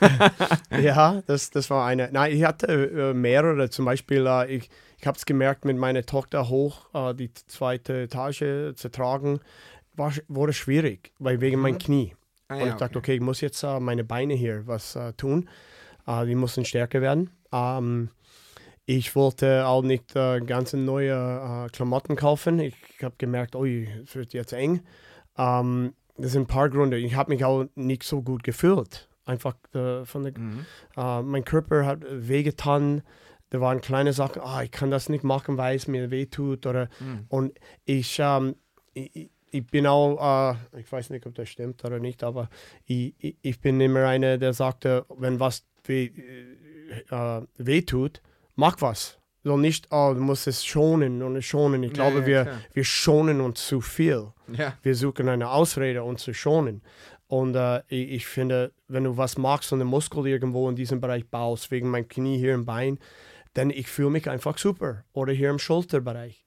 [0.80, 2.10] Ja, das, das war eine.
[2.12, 3.70] Nein, ich hatte äh, mehrere.
[3.70, 8.02] Zum Beispiel, äh, ich, ich habe es gemerkt, mit meiner Tochter hoch äh, die zweite
[8.02, 9.40] Etage zu tragen,
[9.94, 12.14] war, wurde schwierig, weil wegen meinem Knie.
[12.48, 15.48] Ah, Und ich dachte, okay, ich muss jetzt äh, meine Beine hier was äh, tun.
[16.10, 17.30] Äh, die müssen stärker werden.
[17.52, 18.10] Ähm,
[18.86, 21.12] ich wollte auch nicht äh, ganz neue
[21.66, 22.58] äh, Klamotten kaufen.
[22.58, 24.80] Ich habe gemerkt, oh, es wird jetzt eng.
[25.38, 26.98] Ähm, das sind ein paar Gründe.
[26.98, 29.08] Ich habe mich auch nicht so gut gefühlt.
[29.24, 30.66] Einfach äh, von der, Mhm.
[30.96, 33.02] äh, mein Körper hat wehgetan.
[33.50, 36.66] Da waren kleine Sachen, ah, ich kann das nicht machen, weil es mir weh tut.
[36.66, 37.26] Oder, Mhm.
[37.28, 38.56] Und ich, ähm,
[38.94, 42.48] ich, ich- ich bin auch, äh, ich weiß nicht, ob das stimmt oder nicht, aber
[42.86, 46.10] ich, ich, ich bin immer einer, der sagte, wenn was weh,
[47.10, 48.22] äh, weh tut,
[48.56, 49.18] mach was.
[49.42, 51.82] So nicht, oh, du musst es schonen und schonen.
[51.82, 52.60] Ich Ja, glaube, ja, wir, klar.
[52.74, 56.82] wir schonen uns zu viel Ja, wir suchen eine Ausrede, uns zu schonen.
[57.26, 61.26] Und äh, ich, finde, wenn du was magst und einen Muskel irgendwo in diesem Bereich
[61.28, 62.98] baust, wegen meinem Knie hier im Bein,
[63.54, 65.04] dann ich fühle mich einfach super.
[65.12, 66.44] Oder hier im Schulterbereich.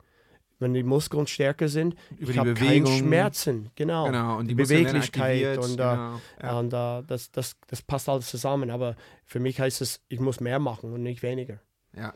[0.64, 2.88] Wenn die Muskeln stärker sind, Über ich die habe keine.
[2.88, 3.70] Schmerzen.
[3.76, 4.06] Genau.
[4.06, 4.38] genau.
[4.38, 6.22] Und die, die Beweglichkeit und, äh, genau.
[6.42, 6.60] ja.
[6.60, 8.72] Und äh, das, das, das passt alles zusammen.
[8.72, 8.96] Aber
[9.26, 11.60] für mich heißt es, ich muss mehr machen und nicht weniger.
[11.96, 12.14] Ja.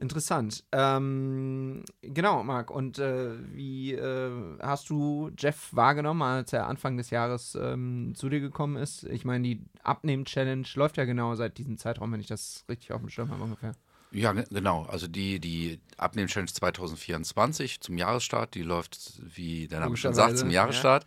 [0.00, 0.64] Interessant.
[0.70, 2.70] Ähm, genau, Marc.
[2.70, 8.28] Und äh, wie äh, hast du Jeff wahrgenommen, als er Anfang des Jahres ähm, zu
[8.28, 9.02] dir gekommen ist?
[9.04, 13.00] Ich meine, die Abnehmen-Challenge läuft ja genau seit diesem Zeitraum, wenn ich das richtig auf
[13.00, 13.72] dem Schirm habe ungefähr.
[14.10, 14.84] Ja, ge- genau.
[14.84, 20.48] Also die, die Abnehmen-Challenge 2024 zum Jahresstart, die läuft, wie der Name schon sagt, zum
[20.48, 20.62] ja.
[20.62, 21.04] Jahresstart.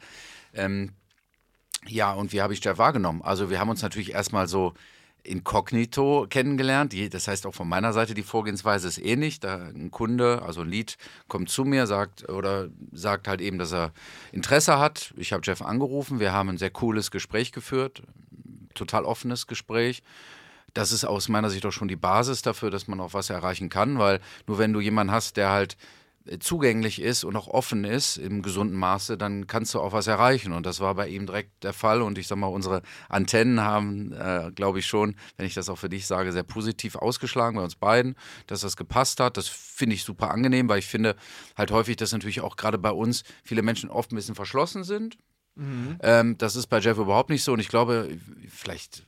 [0.53, 0.91] Ähm,
[1.87, 3.21] ja, und wie habe ich Jeff wahrgenommen?
[3.23, 4.73] Also wir haben uns natürlich erstmal so
[5.23, 6.95] inkognito kennengelernt.
[7.13, 9.39] Das heißt auch von meiner Seite, die Vorgehensweise ist ähnlich.
[9.39, 13.71] Da ein Kunde, also ein Lead, kommt zu mir, sagt oder sagt halt eben, dass
[13.71, 13.93] er
[14.31, 15.13] Interesse hat.
[15.17, 18.03] Ich habe Jeff angerufen, wir haben ein sehr cooles Gespräch geführt,
[18.73, 20.01] total offenes Gespräch
[20.73, 23.69] das ist aus meiner Sicht auch schon die Basis dafür, dass man auch was erreichen
[23.69, 25.77] kann, weil nur wenn du jemanden hast, der halt
[26.25, 30.07] äh, zugänglich ist und auch offen ist im gesunden Maße, dann kannst du auch was
[30.07, 30.53] erreichen.
[30.53, 32.01] Und das war bei ihm direkt der Fall.
[32.01, 35.77] Und ich sag mal, unsere Antennen haben, äh, glaube ich schon, wenn ich das auch
[35.77, 38.15] für dich sage, sehr positiv ausgeschlagen bei uns beiden,
[38.47, 39.37] dass das gepasst hat.
[39.37, 41.15] Das finde ich super angenehm, weil ich finde
[41.57, 45.17] halt häufig, dass natürlich auch gerade bei uns viele Menschen oft ein bisschen verschlossen sind.
[46.01, 47.53] Ähm, das ist bei Jeff überhaupt nicht so.
[47.53, 48.09] Und ich glaube,
[48.47, 49.03] vielleicht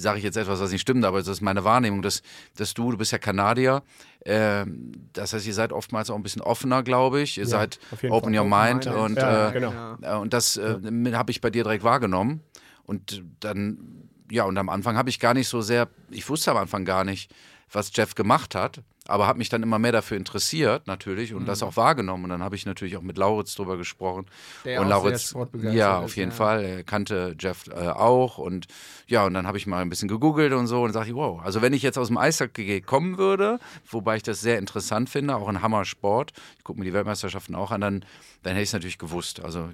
[0.00, 2.22] sage ich jetzt etwas, was nicht stimmt, aber das ist meine Wahrnehmung, dass,
[2.56, 3.82] dass du, du bist ja Kanadier,
[4.20, 4.64] äh,
[5.12, 7.38] das heißt, ihr seid oftmals auch ein bisschen offener, glaube ich.
[7.38, 8.38] Ihr Ja, seid open Fall.
[8.38, 8.94] your mind Open-minded.
[8.94, 9.72] und, Ja, äh, genau.
[9.72, 9.98] Ja.
[10.02, 10.76] äh, und das äh,
[11.12, 12.40] habe ich bei dir direkt wahrgenommen.
[12.84, 16.56] Und dann, ja, und am Anfang habe ich gar nicht so sehr, ich wusste am
[16.56, 17.30] Anfang gar nicht,
[17.70, 21.46] was Jeff gemacht hat, aber habe mich dann immer mehr dafür interessiert, natürlich, und Mhm.
[21.46, 22.24] das auch wahrgenommen.
[22.24, 24.26] Und dann habe ich natürlich auch mit Lauritz drüber gesprochen.
[24.64, 26.36] Der und auch Lauritz, ja, auf jeden ja.
[26.36, 26.62] Fall.
[26.62, 28.38] Er kannte Jeff äh, auch.
[28.38, 28.66] Und
[29.06, 31.40] ja, und dann habe ich mal ein bisschen gegoogelt und so und sage ich, wow.
[31.42, 33.58] Also wenn ich jetzt aus dem Eishockey kommen würde,
[33.90, 37.70] wobei ich das sehr interessant finde, auch ein Hammersport, ich gucke mir die Weltmeisterschaften auch
[37.70, 38.04] an, dann,
[38.42, 39.40] dann hätte ich es natürlich gewusst.
[39.42, 39.70] Also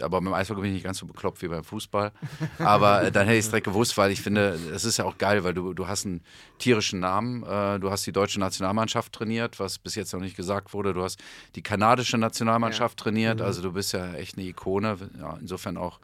[0.00, 2.12] aber beim Eishockey bin ich nicht ganz so bekloppt wie beim Fußball.
[2.58, 5.18] Aber äh, dann hätte ich es direkt gewusst, weil ich finde, es ist ja auch
[5.18, 6.22] geil, weil du, du hast einen
[6.58, 7.42] tierischen Namen.
[7.42, 10.92] Äh, du hast die deutsche Nationalmannschaft trainiert, was bis jetzt noch nicht gesagt wurde.
[10.92, 11.20] Du hast
[11.54, 13.40] die kanadische Nationalmannschaft trainiert.
[13.40, 14.96] Also du bist ja echt eine Ikone.
[15.20, 16.00] Ja, insofern auch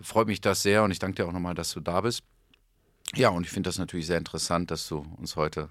[0.00, 2.22] freut mich das sehr und ich danke dir auch nochmal, dass du da bist.
[3.14, 5.70] Ja, und ich finde das natürlich sehr interessant, dass du uns heute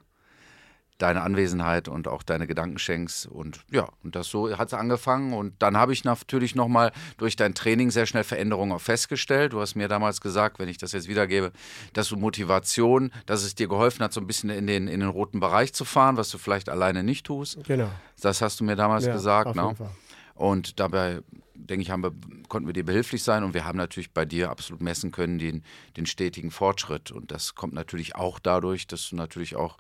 [0.98, 3.26] deine Anwesenheit und auch deine Gedanken schenkst.
[3.28, 5.34] Und ja, und das so hat es angefangen.
[5.34, 9.52] Und dann habe ich natürlich nochmal durch dein Training sehr schnell Veränderungen auch festgestellt.
[9.54, 11.52] Du hast mir damals gesagt, wenn ich das jetzt wiedergebe,
[11.94, 15.10] dass du Motivation, dass es dir geholfen hat, so ein bisschen in den, in den
[15.10, 17.62] roten Bereich zu fahren, was du vielleicht alleine nicht tust.
[17.66, 17.90] Genau.
[18.22, 19.48] Das hast du mir damals Ja, gesagt.
[19.48, 19.64] auf Ne?
[19.64, 19.92] jeden Fall.
[20.36, 21.22] Und dabei,
[21.56, 22.12] denke ich, haben wir,
[22.50, 25.64] konnten wir dir behilflich sein und wir haben natürlich bei dir absolut messen können den,
[25.98, 27.12] den stetigen Fortschritt.
[27.12, 29.78] Und das kommt natürlich auch dadurch, dass du natürlich auch,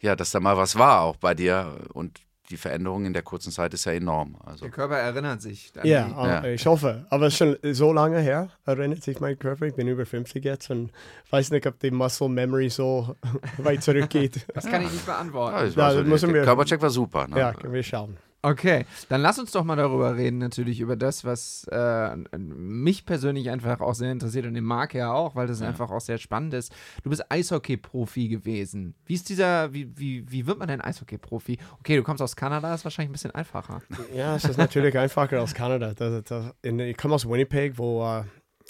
[0.00, 3.52] ja, dass da mal was war auch bei dir und die Veränderung in der kurzen
[3.52, 4.36] Zeit ist ja enorm.
[4.42, 5.70] Also Der Körper erinnert sich.
[5.78, 6.44] an Ja, Ja.
[6.44, 7.04] ich hoffe.
[7.10, 9.66] Aber es ist schon so lange her, erinnert sich mein Körper.
[9.66, 10.90] Ich bin über 50 jetzt und
[11.30, 13.14] weiß nicht, ob die Muscle Memory so
[13.58, 14.46] weit zurückgeht.
[14.54, 15.56] Das kann ich nicht beantworten.
[15.56, 17.28] ja, das Ja, war so, das der, Körpercheck war super.
[17.28, 17.38] Ne?
[17.38, 18.16] ja, können wir schauen.
[18.40, 23.50] Okay, dann lass uns doch mal darüber reden, natürlich über das, was äh, mich persönlich
[23.50, 26.54] einfach auch sehr interessiert und den Marc ja auch, weil das einfach auch sehr spannend
[26.54, 26.72] ist.
[27.02, 28.94] Du bist Eishockey-Profi gewesen.
[29.06, 31.58] Wie ist dieser, wie, wie, wie wird man denn Eishockey-Profi?
[31.80, 33.82] Okay, du kommst aus Kanada, ist wahrscheinlich ein bisschen einfacher.
[34.14, 35.92] Ja, es ist natürlich einfacher als Kanada.
[35.94, 38.22] Das, das, in, ich komme aus Winnipeg, wo äh,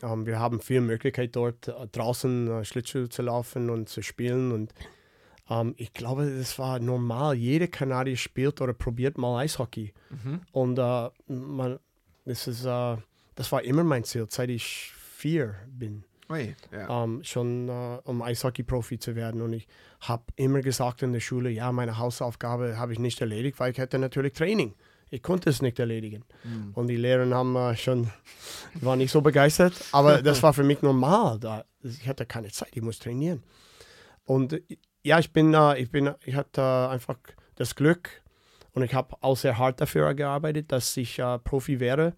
[0.02, 4.50] wir haben viel Möglichkeit dort äh, draußen äh, Schlittschuh zu laufen und zu spielen.
[4.52, 4.72] Und
[5.50, 7.34] ähm, ich glaube, das war normal.
[7.34, 9.92] Jeder Kanadier spielt oder probiert mal Eishockey.
[10.52, 11.78] Und äh, man,
[12.24, 12.96] das, ist, äh,
[13.34, 16.04] das war immer mein Ziel, seit ich vier bin.
[16.30, 17.04] Ui, ja.
[17.04, 19.40] ähm, schon äh, um Eishockey-Profi zu werden.
[19.40, 19.66] Und ich
[20.00, 23.80] habe immer gesagt in der Schule, ja, meine Hausaufgabe habe ich nicht erledigt, weil ich
[23.80, 24.74] hatte natürlich Training.
[25.10, 26.22] Ich konnte es nicht erledigen.
[26.74, 28.10] Und die Lehrer haben äh, schon,
[28.74, 31.38] waren nicht so begeistert, aber das war für mich normal.
[31.40, 33.42] Da, ich hatte keine Zeit, ich muss trainieren.
[34.24, 34.62] Und äh,
[35.08, 37.16] ja, ich bin, äh, ich bin, ich hatte äh, einfach
[37.56, 38.10] das Glück
[38.72, 42.14] und ich habe auch sehr hart dafür gearbeitet, dass ich äh, Profi wäre.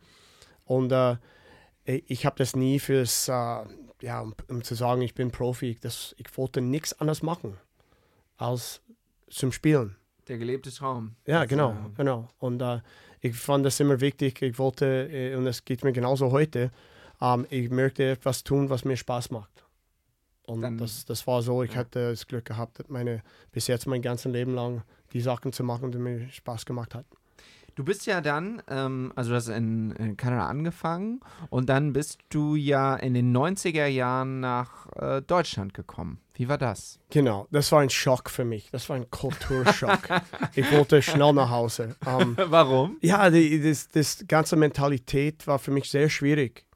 [0.65, 1.17] Und äh,
[1.85, 3.33] ich habe das nie fürs, äh,
[4.03, 7.57] ja, um, um zu sagen, ich bin Profi, das, ich wollte nichts anderes machen
[8.37, 8.83] als
[9.29, 9.97] zum Spielen.
[10.27, 11.15] Der gelebte Traum.
[11.27, 12.29] Ja, Das, genau, äh, genau.
[12.39, 12.81] Und äh,
[13.21, 14.43] ich fand das immer wichtig.
[14.43, 16.73] Ich wollte, äh, und es geht mir genauso heute,
[17.21, 19.65] ähm, ich möchte etwas tun, was mir Spaß macht.
[20.51, 21.79] Und Dann- das, das war so, ich ja.
[21.79, 24.83] hatte das Glück gehabt, meine, bis jetzt mein ganzes Leben lang
[25.13, 27.07] die Sachen zu machen, die mir Spaß gemacht hat.
[27.77, 32.19] Du bist ja dann, ähm, also du hast in, in Kanada angefangen und dann bist
[32.29, 36.21] du ja in den 90er Jahren nach äh, Deutschland gekommen.
[36.35, 36.99] Wie war das?
[37.11, 38.71] Genau, das war ein Schock für mich.
[38.73, 40.01] Das war ein Kulturschock.
[40.55, 41.97] ich wollte schnell nach Hause.
[42.07, 42.99] Ähm, Warum?
[43.03, 46.67] Ja, die, das, das ganze Mentalität war für mich sehr schwierig.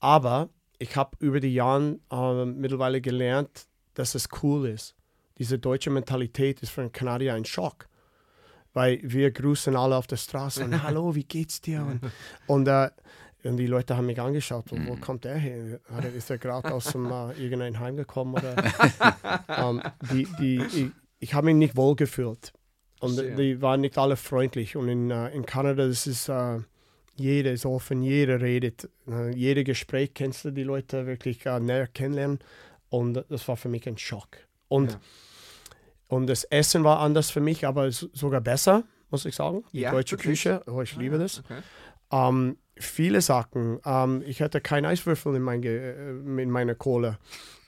[0.00, 0.48] Aber
[0.82, 4.94] ich habe über die Jahre äh, mittlerweile gelernt, dass es cool ist.
[5.38, 7.88] Diese deutsche Mentalität ist für einen Kanadier ein Schock.
[8.74, 11.82] Weil wir grüßen alle auf der Straße und Hallo, wie geht's dir?
[11.82, 12.00] Und,
[12.46, 12.90] und, äh,
[13.44, 15.80] und die Leute haben mich angeschaut, wo, wo kommt der her?
[15.90, 18.34] Er- Ist er gerade aus dem äh, irgendein Heim gekommen?
[18.34, 18.56] Oder?
[19.48, 20.86] ähm, die, die, ich
[21.20, 22.52] ich habe mich nicht wohl gefühlt.
[23.00, 23.36] Und Verstehe.
[23.36, 24.74] die waren nicht alle freundlich.
[24.76, 26.58] Und in, äh, in Kanada, das ist, äh,
[27.16, 28.88] jeder ist offen, jeder redet.
[29.08, 32.38] Äh, jeder Gespräch kennst du die Leute wirklich äh, näher kennenlernen.
[32.88, 34.28] Und das war für mich ein Schock.
[34.68, 35.00] Und, Ja.
[36.08, 39.64] und das Essen war anders für mich, aber sogar besser, muss ich sagen.
[39.72, 40.42] Die Ja, deutsche wirklich?
[40.42, 41.40] Küche, oh, ich liebe das.
[41.40, 41.60] Okay.
[42.10, 43.78] Ähm, viele Sachen.
[43.84, 47.18] Ähm, ich hatte keinen Eiswürfel in, mein, äh, in meiner Kohle.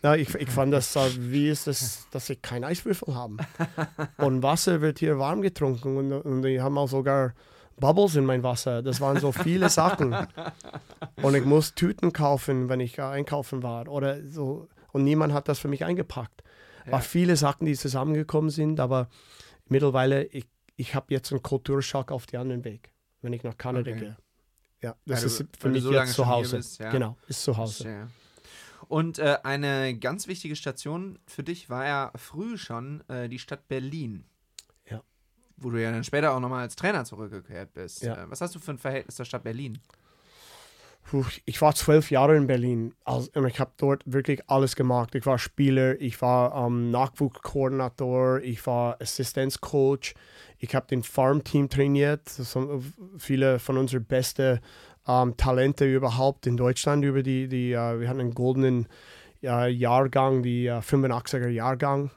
[0.02, 3.36] Ja, ich, ich fand das, äh, wie ist das, dass ich keinen Eiswürfel habe.
[4.18, 7.32] Und Wasser wird hier warm getrunken und, und die haben auch sogar
[7.78, 8.82] Bubbles in mein Wasser.
[8.82, 10.14] Das waren so viele Sachen.
[11.22, 13.88] Und ich muss Tüten kaufen, wenn ich einkaufen war.
[13.88, 14.68] Oder so.
[14.92, 16.42] Und niemand hat das für mich eingepackt.
[16.86, 17.00] War Ja.
[17.00, 19.08] viele Sachen, die zusammengekommen sind, aber
[19.68, 23.90] mittlerweile, ich, ich habe jetzt einen Kulturschock auf den anderen Weg, wenn ich nach Kanada
[23.90, 24.00] Okay.
[24.00, 24.16] gehe.
[24.82, 26.56] Ja, das du- ist für mich so jetzt zu Hause.
[26.58, 26.90] bist, ja.
[26.90, 27.84] Genau, ist zu Hause.
[27.84, 28.08] Verstehe.
[28.86, 33.66] Und äh, eine ganz wichtige Station für dich war ja früh schon äh, die Stadt
[33.66, 34.24] Berlin.
[35.64, 38.02] Wo du ja dann später auch nochmal als Trainer zurückgekehrt bist.
[38.02, 38.22] Ja.
[38.22, 39.78] Äh, was hast du für ein Verhältnis zur Stadt Berlin?
[41.04, 45.14] Puh, ich war zwölf Jahre in Berlin also, und ich habe dort wirklich alles gemacht.
[45.14, 50.14] Ich war Spieler, ich war ähm, Nachwuchskoordinator, ich war Assistenzcoach,
[50.58, 52.22] ich habe den Farmteam trainiert.
[52.38, 54.60] Das sind viele von unseren besten
[55.06, 57.04] ähm, Talente überhaupt in Deutschland.
[57.04, 58.86] Über die, die äh, wir hatten einen goldenen
[59.42, 62.10] äh, Jahrgang, die äh, 85er Jahrgang.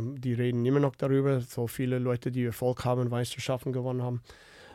[0.00, 1.40] Die reden immer noch darüber.
[1.40, 4.20] So viele Leute, die Erfolg haben, Meisterschaften gewonnen haben.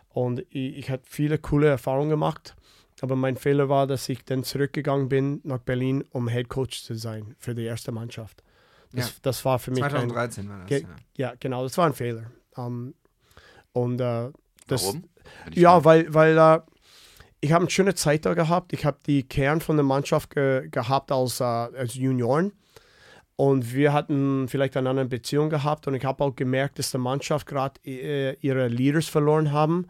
[0.09, 2.55] Und ich, ich habe viele coole Erfahrungen gemacht.
[3.01, 6.95] Aber mein Fehler war, dass ich dann zurückgegangen bin nach Berlin, um Head Coach zu
[6.95, 8.41] sein für die erste Mannschaft.
[8.93, 9.13] Das, Ja.
[9.23, 10.67] das war für mich ein, 2013 war das.
[10.69, 11.29] Ge- ja.
[11.29, 12.31] ja, genau, das war ein Fehler.
[12.57, 12.93] Ähm,
[13.73, 14.29] und äh,
[14.67, 15.03] das, Warum?
[15.53, 16.59] Ja, weil, weil äh,
[17.41, 18.71] ich habe eine schöne Zeit da gehabt.
[18.71, 22.53] Ich habe die Kern von der Mannschaft ge gehabt als, äh, als Junioren.
[23.37, 25.87] Und wir hatten vielleicht eine andere Beziehung gehabt.
[25.87, 29.87] Und ich habe auch gemerkt, dass die Mannschaft gerade äh, ihre Leaders verloren haben.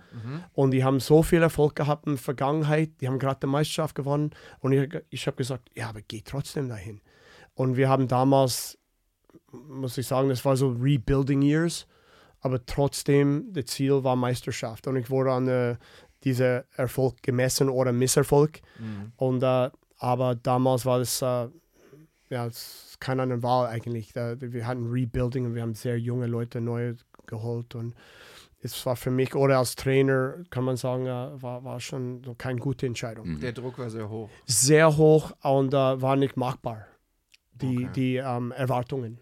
[0.53, 2.89] Und die haben so viel Erfolg gehabt in der Vergangenheit.
[3.01, 4.31] Die haben gerade die Meisterschaft gewonnen.
[4.60, 7.01] Und ich, ich habe gesagt, ja, aber geh trotzdem dahin.
[7.53, 8.79] Und wir haben damals,
[9.51, 11.86] muss ich sagen, das war so Rebuilding Years.
[12.41, 14.88] Aber trotzdem, das Ziel war Meisterschaft.
[14.88, 15.75] Und ich wurde an äh,
[16.23, 18.62] dieser Erfolg gemessen oder Misserfolg.
[18.79, 19.12] Mhm.
[19.17, 21.47] Und, äh, aber damals war das, äh,
[22.36, 24.12] ja, es ist keine andere Wahl eigentlich.
[24.12, 26.95] Da, wir hatten Rebuilding und wir haben sehr junge Leute neu
[27.28, 27.76] geholt.
[27.76, 27.95] Und
[28.62, 32.60] es war für mich, oder als Trainer, kann man sagen, war, war schon so keine
[32.60, 33.36] gute Entscheidung.
[33.36, 33.39] Mhm.
[33.39, 34.30] Der Druck war sehr hoch.
[34.45, 36.86] Sehr hoch und äh, war nicht machbar,
[37.54, 37.89] die, Okay.
[37.95, 39.19] die ähm, Erwartungen.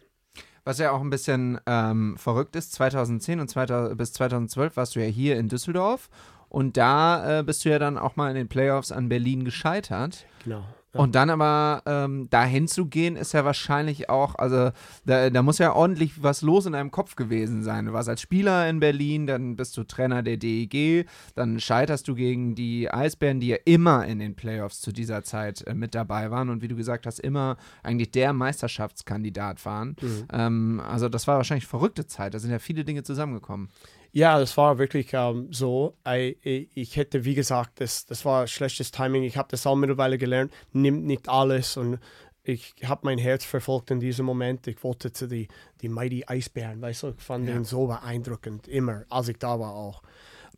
[0.63, 5.01] Was ja auch ein bisschen ähm, verrückt ist, 2010 und 2000, bis 2012 warst du
[5.01, 6.09] ja hier in Düsseldorf
[6.49, 10.25] und da äh, bist du ja dann auch mal in den Playoffs an Berlin gescheitert.
[10.45, 10.63] Genau.
[10.93, 10.99] Ja.
[10.99, 14.69] Und dann aber ähm, dahin zu gehen, ist ja wahrscheinlich auch, also
[15.05, 17.85] da, da muss ja ordentlich was los in deinem Kopf gewesen sein.
[17.85, 22.15] Du warst als Spieler in Berlin, dann bist du Trainer der DEG, dann scheiterst du
[22.15, 26.29] gegen die Eisbären, die ja immer in den Playoffs zu dieser Zeit äh, mit dabei
[26.29, 29.95] waren und wie du gesagt hast, immer eigentlich der Meisterschaftskandidat waren.
[29.99, 30.27] Mhm.
[30.31, 33.69] Ähm, also das war wahrscheinlich verrückte Zeit, da sind ja viele Dinge zusammengekommen.
[34.15, 35.95] Ja, das war wirklich ähm, so.
[36.07, 39.23] Ich, ich, hätte, wie gesagt, das, das war schlechtes Timing.
[39.23, 40.53] Ich habe das auch mittlerweile gelernt.
[40.71, 41.97] Nimmt nicht alles und
[42.43, 44.67] ich habe mein Herz verfolgt in diesem Moment.
[44.67, 45.47] Ich wollte zu die,
[45.81, 47.55] die Mighty Eisbären, weißt du, ich fand Ja.
[47.55, 50.03] den so beeindruckend, immer, als ich da war auch.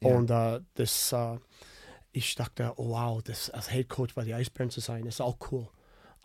[0.02, 0.10] Ja.
[0.10, 1.38] Und äh, das, äh,
[2.12, 5.38] ich dachte, oh wow, das als Head Coach bei den Eisbären zu sein, ist auch
[5.52, 5.70] cool.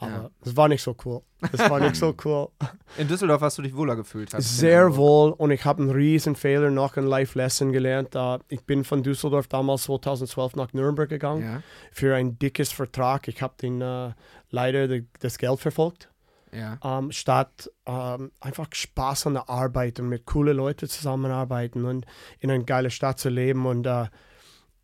[0.01, 0.31] Aber Ja.
[0.45, 1.21] es war nicht so cool.
[1.53, 2.49] Es war nicht so cool.
[2.97, 4.31] In Düsseldorf hast du dich wohler gefühlt.
[4.39, 8.15] Sehr wohl und ich habe einen riesen Fehler nach einem Life-Lesson gelernt.
[8.15, 13.29] Äh, ich bin von Düsseldorf damals 2012 nach Nürnberg gegangen Ja, für ein dickes Vertrag.
[13.29, 14.11] Ich habe den äh,
[14.51, 16.09] leider de, das Geld verfolgt,
[16.53, 16.79] ja.
[16.83, 22.07] ähm, statt ähm, einfach Spaß an der Arbeit und mit coolen Leuten zusammenarbeiten und
[22.41, 24.07] in einer geilen Stadt zu leben und äh,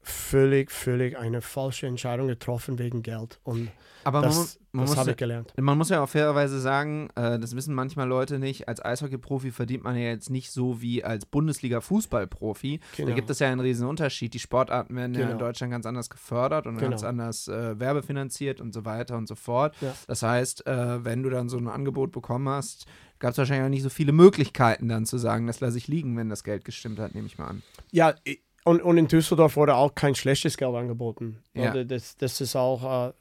[0.09, 3.39] völlig, völlig eine falsche Entscheidung getroffen wegen Geld.
[3.45, 3.71] Und
[4.05, 5.53] Aber das, man das muss habe ja- ich gelernt.
[5.61, 9.83] Man muss ja auch fairerweise sagen, äh, das wissen manchmal Leute nicht, als Eishockey-Profi verdient
[9.85, 12.79] man ja jetzt nicht so wie als Bundesliga-Fußball-Profi.
[12.97, 13.15] Da Genau.
[13.15, 14.35] gibt es ja einen riesen Unterschied.
[14.35, 15.39] Die Sportarten werden ja in Genau.
[15.41, 16.91] Deutschland ganz anders gefördert und Genau.
[16.91, 19.75] ganz anders äh, werbefinanziert und so weiter und so fort.
[19.81, 19.95] Ja.
[20.07, 22.87] Das heißt, äh, wenn du dann so ein Angebot bekommen hast,
[23.19, 26.17] gab es wahrscheinlich auch nicht so viele Möglichkeiten dann zu sagen, das lasse ich liegen,
[26.17, 27.63] wenn das Geld gestimmt hat, nehme ich mal an.
[27.91, 31.39] Ja, i- und, und in Düsseldorf wurde auch kein schlechtes Geld angeboten.
[31.55, 31.71] Ja.
[31.71, 33.13] Oder Das, das ist auch,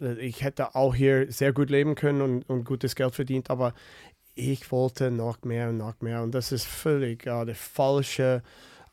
[0.00, 3.74] äh, ich hätte auch hier sehr gut leben können und, und gutes Geld verdient, aber
[4.34, 6.22] ich wollte noch mehr und noch mehr.
[6.22, 8.42] Und das ist völlig äh, der falsche,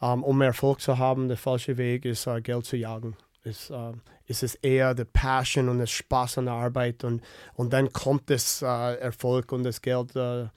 [0.02, 3.16] ähm, um Erfolg zu haben, der falsche Weg ist, äh, Geld zu jagen.
[3.46, 3.94] Ist, äh,
[4.26, 8.30] ist es eher der Passion und der Spaß an der Arbeit und, und dann kommt
[8.30, 10.48] das äh, Erfolg und das Geld äh,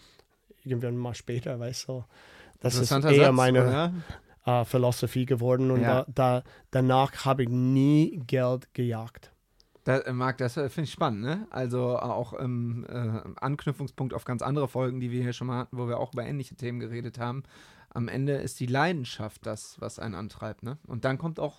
[0.64, 2.04] irgendwann mal später, weißt du.
[2.58, 3.92] Das ist eher Satz, meine, oder?
[4.48, 6.04] Äh, Philosophie geworden und Ja.
[6.04, 9.32] da, da, danach habe ich nie Geld gejagt.
[9.84, 11.46] Da, äh, Marc, das äh, finde ich spannend, ne?
[11.50, 15.76] Also auch im äh, Anknüpfungspunkt auf ganz andere Folgen, die wir hier schon mal hatten,
[15.78, 17.42] wo wir auch über ähnliche Themen geredet haben.
[17.90, 20.78] Am Ende ist die Leidenschaft das, was einen antreibt, ne?
[20.86, 21.56] Und dann kommt auch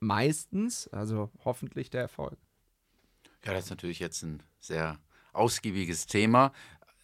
[0.00, 2.36] meistens, also hoffentlich der Erfolg.
[3.44, 4.98] Ja, das ist natürlich jetzt ein sehr
[5.32, 6.52] ausgiebiges Thema,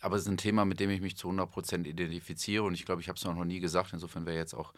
[0.00, 3.00] aber es ist ein Thema, mit dem ich mich zu 100% identifiziere und ich glaube,
[3.00, 4.72] ich habe es noch nie gesagt, insofern wäre jetzt auch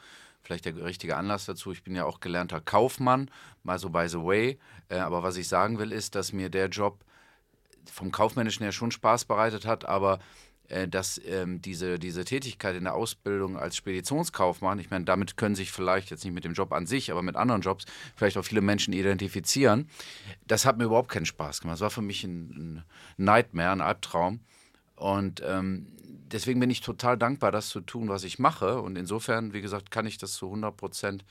[0.45, 1.73] vielleicht der richtige Anlass dazu.
[1.73, 3.31] Ich bin ja auch gelernter Kaufmann,
[3.63, 6.69] mal so by the way, äh, aber was ich sagen will, ist, dass mir der
[6.69, 7.05] Job
[7.91, 10.19] vom Kaufmännischen her schon Spaß bereitet hat, aber
[10.69, 15.55] äh, dass ähm, diese, diese Tätigkeit in der Ausbildung als Speditionskaufmann, ich meine, damit können
[15.55, 17.85] sich vielleicht jetzt nicht mit dem Job an sich, aber mit anderen Jobs
[18.17, 19.89] vielleicht auch viele Menschen identifizieren.
[20.47, 21.75] Das hat mir überhaupt keinen Spaß gemacht.
[21.75, 22.85] Das war für mich ein, ein
[23.19, 24.41] Nightmare, ein Albtraum.
[24.97, 25.87] Und ähm,
[26.31, 28.81] deswegen bin ich total dankbar, das zu tun, was ich mache.
[28.81, 31.25] Und insofern, wie gesagt, kann ich das zu 100 Prozent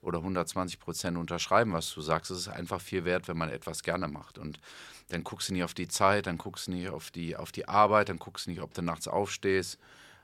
[0.00, 2.30] oder 120 Prozent unterschreiben, was du sagst.
[2.30, 4.38] Es ist einfach viel wert, wenn man etwas gerne macht.
[4.38, 4.60] Und
[5.08, 7.68] dann guckst du nicht auf die Zeit, dann guckst du nicht auf die, auf die
[7.68, 9.78] Arbeit, dann guckst du nicht, ob du nachts aufstehst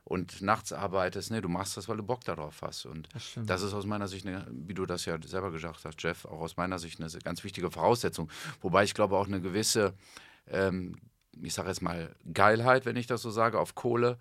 [0.05, 1.31] und nachts arbeitest.
[1.31, 2.87] Nee, du machst das, weil du Bock darauf hast.
[2.87, 6.03] Und das, das ist aus meiner Sicht, eine, wie du das ja selber gesagt hast,
[6.03, 8.31] Jeff, auch aus meiner Sicht eine ganz wichtige Voraussetzung.
[8.61, 9.95] Wobei ich glaube auch eine gewisse,
[10.47, 10.97] ähm,
[11.43, 14.19] ich sage jetzt mal, Geilheit, wenn ich das so sage, auf Kohle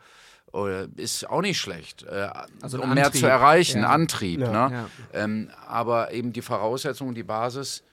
[0.95, 2.28] ist auch nicht schlecht, äh,
[2.62, 2.95] also um Antrieb.
[2.95, 3.89] mehr zu erreichen, ja.
[3.89, 4.39] Antrieb.
[4.39, 4.69] Ja.
[4.69, 4.76] Ne?
[4.76, 4.89] Ja.
[5.13, 7.84] Ähm, aber eben die Voraussetzung und die Basis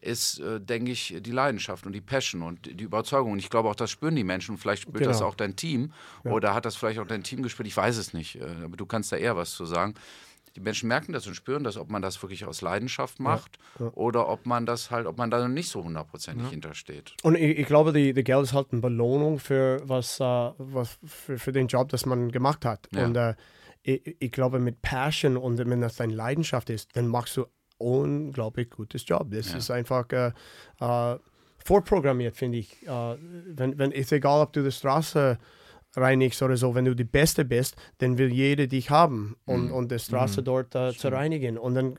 [0.00, 3.32] ist, äh, denke ich, die Leidenschaft und die Passion und die Überzeugung.
[3.32, 4.52] Und ich glaube auch, das spüren die Menschen.
[4.52, 5.10] Und vielleicht spürt genau.
[5.10, 7.66] das auch dein Team oder hat das vielleicht auch dein Team gespürt.
[7.66, 9.94] Ich weiß es nicht, äh, aber du kannst da eher was zu sagen
[10.56, 13.86] die Menschen merken das und spüren das, ob man das wirklich aus Leidenschaft macht ja,
[13.86, 13.92] ja.
[13.94, 16.50] oder ob man das halt, ob man da nicht so hundertprozentig ja.
[16.50, 17.14] hintersteht.
[17.22, 20.98] Und ich, ich glaube, die, die Geld ist halt eine Belohnung für was, uh, was
[21.04, 22.88] für, für den Job, das man gemacht hat.
[22.94, 23.34] Und uh,
[23.82, 27.46] ich, ich, glaube, mit Passion und wenn das deine Leidenschaft ist, dann machst du
[27.78, 29.26] unglaublich gutes Job.
[29.30, 30.06] Das ist einfach
[30.80, 31.18] uh,
[31.64, 32.76] vorprogrammiert, finde ich.
[32.86, 35.38] wenn, wenn, ist egal, ob du die Straße
[35.96, 39.72] reinigst oder so, wenn du die Beste bist, dann will jeder dich haben und, mhm.
[39.72, 40.44] und die Straße mhm.
[40.44, 41.58] dort äh, zu reinigen.
[41.58, 41.98] Und dann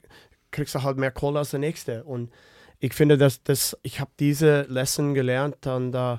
[0.52, 2.04] kriegst du halt mehr Kohle als der Nächste.
[2.04, 2.32] Und
[2.80, 6.18] ich finde, dass das, ich habe diese Lesson gelernt und uh,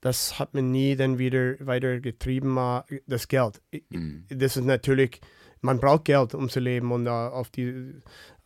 [0.00, 3.62] das hat mir nie dann wieder weiter getrieben, uh, das Geld.
[3.90, 4.26] Mhm.
[4.28, 5.20] Das ist natürlich,
[5.60, 7.94] man braucht Geld, um zu leben und uh, auf die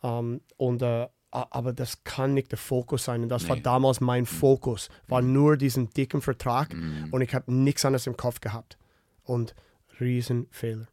[0.03, 0.81] ähm, und
[1.31, 3.23] aber das kann nicht der Fokus sein.
[3.23, 3.49] Und das nee.
[3.49, 4.27] war damals mein mhm.
[4.27, 5.33] Fokus, war mhm.
[5.33, 7.07] nur diesen dicken Vertrag mhm.
[7.11, 8.77] und ich habe nichts anderes im Kopf gehabt.
[9.23, 9.53] Und
[9.99, 10.87] Riesenfehler.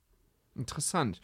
[0.55, 1.21] Interessant.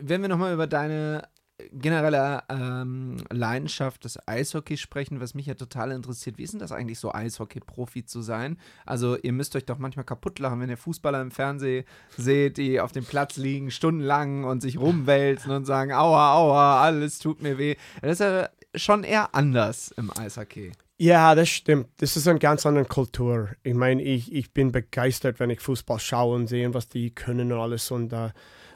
[0.00, 1.28] Wenn wir nochmal über deine
[1.72, 6.38] generelle ähm, Leidenschaft des Eishockeys sprechen, was mich ja total interessiert.
[6.38, 8.58] Wie ist denn das eigentlich so, Eishockey-Profi zu sein?
[8.86, 11.84] Also, ihr müsst euch doch manchmal kaputt lachen, wenn ihr Fußballer im Fernsehen
[12.16, 17.18] seht, die auf dem Platz liegen, stundenlang und sich rumwälzen und sagen: Aua, aua, alles
[17.18, 17.76] tut mir weh.
[18.02, 20.72] Das ist ja schon eher anders im Eishockey.
[21.02, 21.88] Ja, das stimmt.
[21.96, 23.48] Das ist eine ganz andere Kultur.
[23.62, 27.52] Ich meine, ich, ich bin begeistert, wenn ich Fußball schaue und sehe, was die können
[27.52, 27.90] und alles.
[27.90, 28.28] Und uh,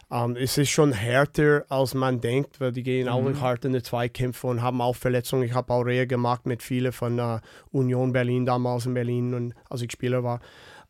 [0.09, 3.13] um, ähm, es ist schon härter, als man denkt, weil die gehen mhm.
[3.13, 5.43] auch hart in die Zweikämpfe und haben auch Verletzungen.
[5.45, 7.39] Ich habe auch Rehe gemacht mit vielen von uh,
[7.73, 10.41] Union Berlin damals in Berlin, und, als ich Spieler war.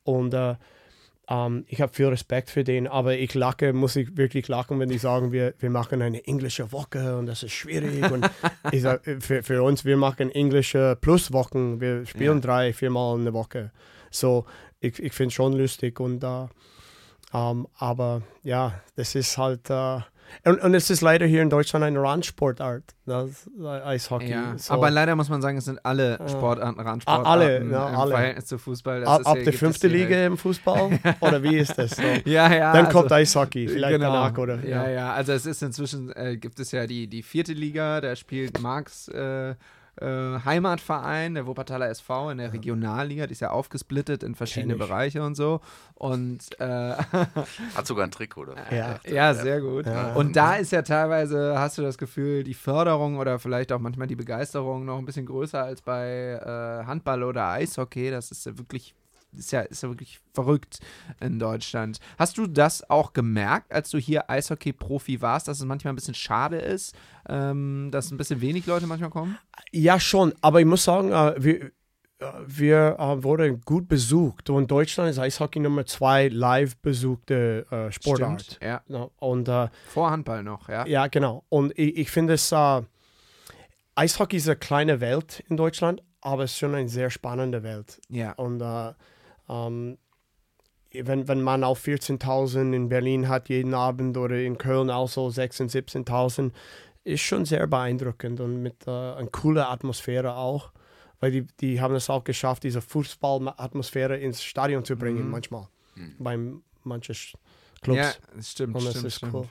[0.03, 0.57] Und uh,
[1.27, 4.79] um, ähm, ich habe viel Respekt für den, aber ich lache, muss ich wirklich lachen,
[4.79, 8.11] wenn die sagen, wir, wir machen eine englische Woche und das ist schwierig.
[8.11, 8.29] und
[8.73, 11.81] ich sag, für, für uns, wir machen englische Pluswochen.
[11.81, 12.41] Wir spielen ja.
[12.41, 13.71] drei, viermal in der Woche.
[14.11, 14.45] So,
[14.81, 16.49] ich, ich finde es schon lustig und uh,
[17.35, 19.69] um, ähm, aber ja, das ist halt.
[19.69, 20.01] Uh,
[20.45, 24.31] und, und, es ist leider hier in Deutschland eine Randsportart, das Eishockey.
[24.31, 24.73] Ja, so.
[24.75, 28.11] Aber leider muss man sagen, es sind alle Sportarten Randsportarten alle, ja, im alle.
[28.13, 29.05] Verhältnis zu Fußball.
[29.05, 30.99] ab, ab der fünfte Liga im Fußball?
[31.21, 31.93] oder wie ist das?
[31.93, 32.03] So?
[32.25, 32.73] ja, ja.
[32.73, 34.13] Dann also, kommt Eishockey, vielleicht genau.
[34.13, 34.65] danach, oder?
[34.65, 34.85] Ja.
[34.85, 35.13] ja, ja.
[35.13, 39.09] Also es ist inzwischen, äh, gibt es ja die, die vierte Liga, da spielt Marx
[39.09, 39.55] äh,
[40.01, 45.23] äh, Heimatverein, der Wuppertaler SV in der Regionalliga, die ist ja aufgesplittet in verschiedene Bereiche
[45.23, 45.61] und so.
[45.95, 46.95] Und äh,
[47.75, 48.55] hat sogar ein Trick, oder?
[48.71, 49.87] Ja, ja sehr gut.
[49.87, 50.15] Ja.
[50.15, 54.07] Und da ist ja teilweise, hast du das Gefühl, die Förderung oder vielleicht auch manchmal
[54.07, 58.11] die Begeisterung noch ein bisschen größer als bei äh, Handball oder Eishockey.
[58.11, 58.95] Das ist ja wirklich
[59.37, 60.81] ist ja, ist ja wirklich verrückt
[61.21, 61.99] in Deutschland.
[62.19, 66.15] Hast du das auch gemerkt, als du hier Eishockey-Profi warst, dass es manchmal ein bisschen
[66.15, 66.95] schade ist,
[67.29, 69.39] ähm, dass ein bisschen wenig Leute manchmal kommen?
[69.73, 70.35] Ja, schon.
[70.41, 71.65] Aber ich muss sagen, äh, wir,
[72.19, 74.51] äh, wir äh, wurden gut besucht.
[74.51, 78.43] Und Deutschland ist Eishockey Nummer zwei live besuchte äh, Sportart.
[78.43, 79.09] Stimmt, ja.
[79.19, 80.87] Und, äh, Vor Handball noch, ja.
[80.87, 81.45] Ja, genau.
[81.49, 82.83] Und ich, ich finde es, äh,
[83.97, 88.01] Eishockey ist eine kleine Welt in Deutschland, aber es ist schon eine sehr spannende Welt.
[88.09, 88.33] Ja.
[88.33, 88.61] Und
[89.49, 89.99] ähm,
[90.93, 95.27] wenn, wenn man auch 14.000 in Berlin hat jeden Abend oder in Köln auch so
[95.27, 96.53] 16.000, 17.000,
[97.05, 100.73] ist schon sehr beeindruckend und mit äh, einer coolen Atmosphäre auch,
[101.21, 105.31] weil die, die haben es auch geschafft, diese Fußballatmosphäre ins Stadion zu bringen mhm.
[105.31, 106.15] manchmal, mhm.
[106.19, 106.39] bei
[106.85, 107.17] manchen
[107.83, 107.99] Clubs.
[107.99, 109.35] Ja, stimmt, und das stimmt, ist stimmt.
[109.35, 109.49] cool.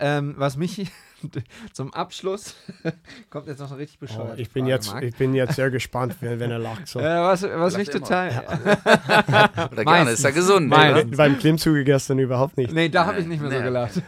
[0.00, 0.90] Ähm, was mich
[1.72, 2.56] zum Abschluss
[3.30, 5.70] kommt jetzt noch eine richtig bescheuerte oh, ich bin Frage, jetzt Ich bin jetzt sehr
[5.70, 6.88] gespannt, wenn, wenn er lacht.
[6.88, 7.00] So.
[7.00, 8.30] Äh, was was mich total.
[8.32, 9.68] Ja.
[9.72, 10.70] Oder gerne, ist ja gesund.
[10.70, 12.72] Beim Klimmzuge gestern überhaupt nicht.
[12.72, 13.58] Nee, da habe ich nicht mehr nee.
[13.58, 14.02] so gelacht.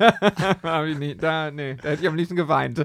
[0.63, 2.85] da, ich nicht, da, nee, da hätte ich am liebsten geweint.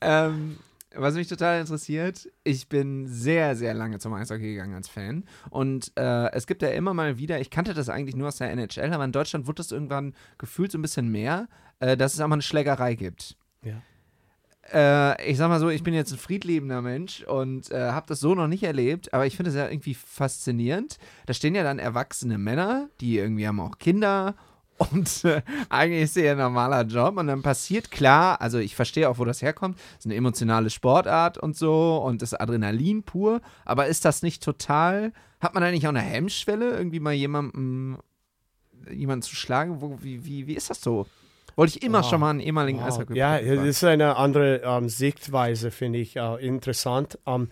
[0.00, 0.56] ähm,
[0.96, 5.24] was mich total interessiert, ich bin sehr, sehr lange zum Eishockey gegangen als Fan.
[5.50, 8.50] Und äh, es gibt ja immer mal wieder, ich kannte das eigentlich nur aus der
[8.50, 11.48] NHL, aber in Deutschland wurde das irgendwann gefühlt so ein bisschen mehr,
[11.80, 13.36] äh, dass es auch mal eine Schlägerei gibt.
[13.62, 13.82] Ja.
[14.72, 18.20] Äh, ich sag mal so, ich bin jetzt ein friedliebender Mensch und äh, habe das
[18.20, 20.98] so noch nicht erlebt, aber ich finde es ja irgendwie faszinierend.
[21.26, 24.34] Da stehen ja dann erwachsene Männer, die irgendwie haben auch Kinder
[24.78, 28.74] und äh, eigentlich ist es ja ein normaler Job und dann passiert klar, also ich
[28.74, 32.40] verstehe auch, wo das herkommt, es ist eine emotionale Sportart und so und das ist
[32.40, 37.00] Adrenalin pur, aber ist das nicht total, hat man da nicht auch eine Hemmschwelle, irgendwie
[37.00, 37.98] mal jemanden,
[38.90, 39.80] jemanden zu schlagen?
[39.80, 41.06] Wo, wie, wie, wie ist das so?
[41.56, 42.10] Wollte ich immer Wow.
[42.10, 42.86] schon mal einen ehemaligen Wow.
[42.88, 47.18] Eishockey Ja, das ist eine andere ähm, Sichtweise, finde ich äh, interessant.
[47.26, 47.48] Ähm,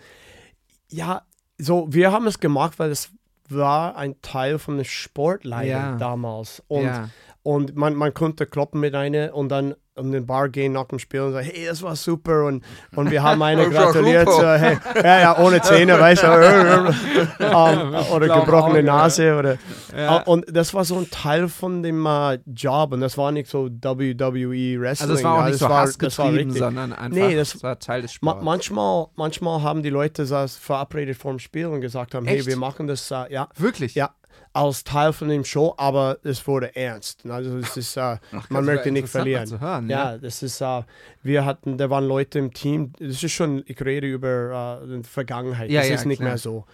[0.89, 1.21] ja,
[1.57, 3.11] so, wir haben es gemacht, weil es
[3.55, 5.95] war ein Teil von der Sportleitung Ja.
[5.97, 6.63] damals.
[6.67, 7.09] Und, ja.
[7.43, 10.97] und man, man konnte kloppen mit einer und dann in den Bar gehen nach dem
[10.97, 12.45] Spiel und sagen, hey, das war super.
[12.45, 12.63] Und,
[12.95, 14.27] und wir haben eine Das war gratuliert.
[14.29, 16.27] So, hey, ja, ja, ohne Zähne, weißt du.
[17.39, 18.83] ähm, oder gebrochene Auge.
[18.83, 19.37] Nase.
[19.37, 19.57] Oder,
[19.95, 20.19] Ja.
[20.19, 23.49] Äh, Und das war so ein Teil von dem äh, Job und das war nicht
[23.49, 25.09] so WWE Wrestling.
[25.09, 26.57] Also es war auch nicht das so war, das war richtig.
[26.57, 28.45] sondern einfach, Nee, das- war Teil des Ma Sports.
[28.45, 32.39] manchmal, manchmal haben die Leute das verabredet vor dem Spiel und gesagt haben, Echt?
[32.39, 33.93] hey, wir machen das, äh, ja, Wirklich?
[33.95, 34.09] ja,
[34.53, 37.25] als Teil von dem Show, aber es wurde ernst.
[37.25, 39.59] Also es ist, äh, Das man möchte nicht verlieren.
[39.59, 40.83] Hören, Ja, das ist, äh,
[41.23, 45.03] wir hatten, da waren Leute im Team, das ist schon, ich rede über äh, die
[45.07, 46.29] Vergangenheit, Ja, das ja, ist nicht klar.
[46.29, 46.65] mehr so.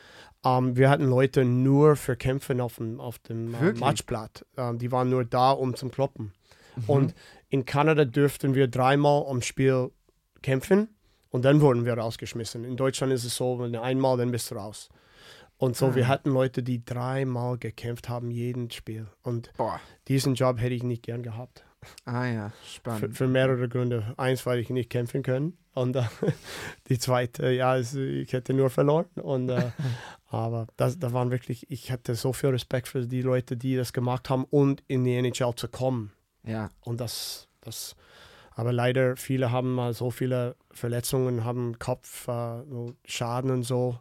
[0.44, 3.74] Ähm, wir hatten Leute nur für Kämpfen auf dem, auf dem äh?
[3.74, 4.46] Matchblatt.
[4.58, 6.34] Ähm, die waren nur da, um zum Kloppen.
[6.76, 6.84] Mhm.
[6.88, 7.14] Und
[7.50, 9.92] in Kanada dürften wir dreimal am Spiel
[10.42, 10.90] kämpfen
[11.30, 12.64] und dann wurden wir rausgeschmissen.
[12.64, 14.90] In Deutschland ist es so, wenn du einmal, dann bist du raus.
[15.60, 15.96] Und so, Ah.
[15.96, 19.08] wir hatten Leute, die dreimal gekämpft haben, jeden Spiel.
[19.24, 19.80] Und Boah.
[20.08, 21.66] diesen Job hätte ich nicht gern gehabt.
[22.06, 23.18] Ah ja, Für, spannend.
[23.18, 24.14] für mehrere Gründe.
[24.18, 25.58] Eins, weil ich nicht kämpfen können.
[25.74, 26.04] Und äh,
[26.90, 29.06] die zweite, ja, ich hätte nur verloren.
[29.22, 29.72] Und, äh,
[30.28, 33.94] aber das, da waren wirklich, ich hatte so viel Respekt für die Leute, die das
[33.94, 36.12] gemacht haben und in die NHL zu kommen.
[36.44, 36.70] ja.
[36.82, 37.96] Und das, das,
[38.56, 44.00] aber leider, viele haben mal so viele Verletzungen, haben Kopf, äh, so Schaden und so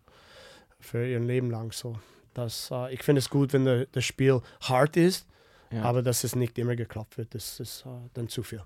[0.89, 1.73] für ihr Leben lang.
[1.73, 1.99] So.
[2.35, 5.27] Das, äh, ich finde es gut, wenn der, das Spiel hart ist,
[5.71, 5.83] ja.
[5.83, 7.35] aber dass es nicht immer geklappt wird.
[7.35, 8.63] Das ist äh, dann zu viel.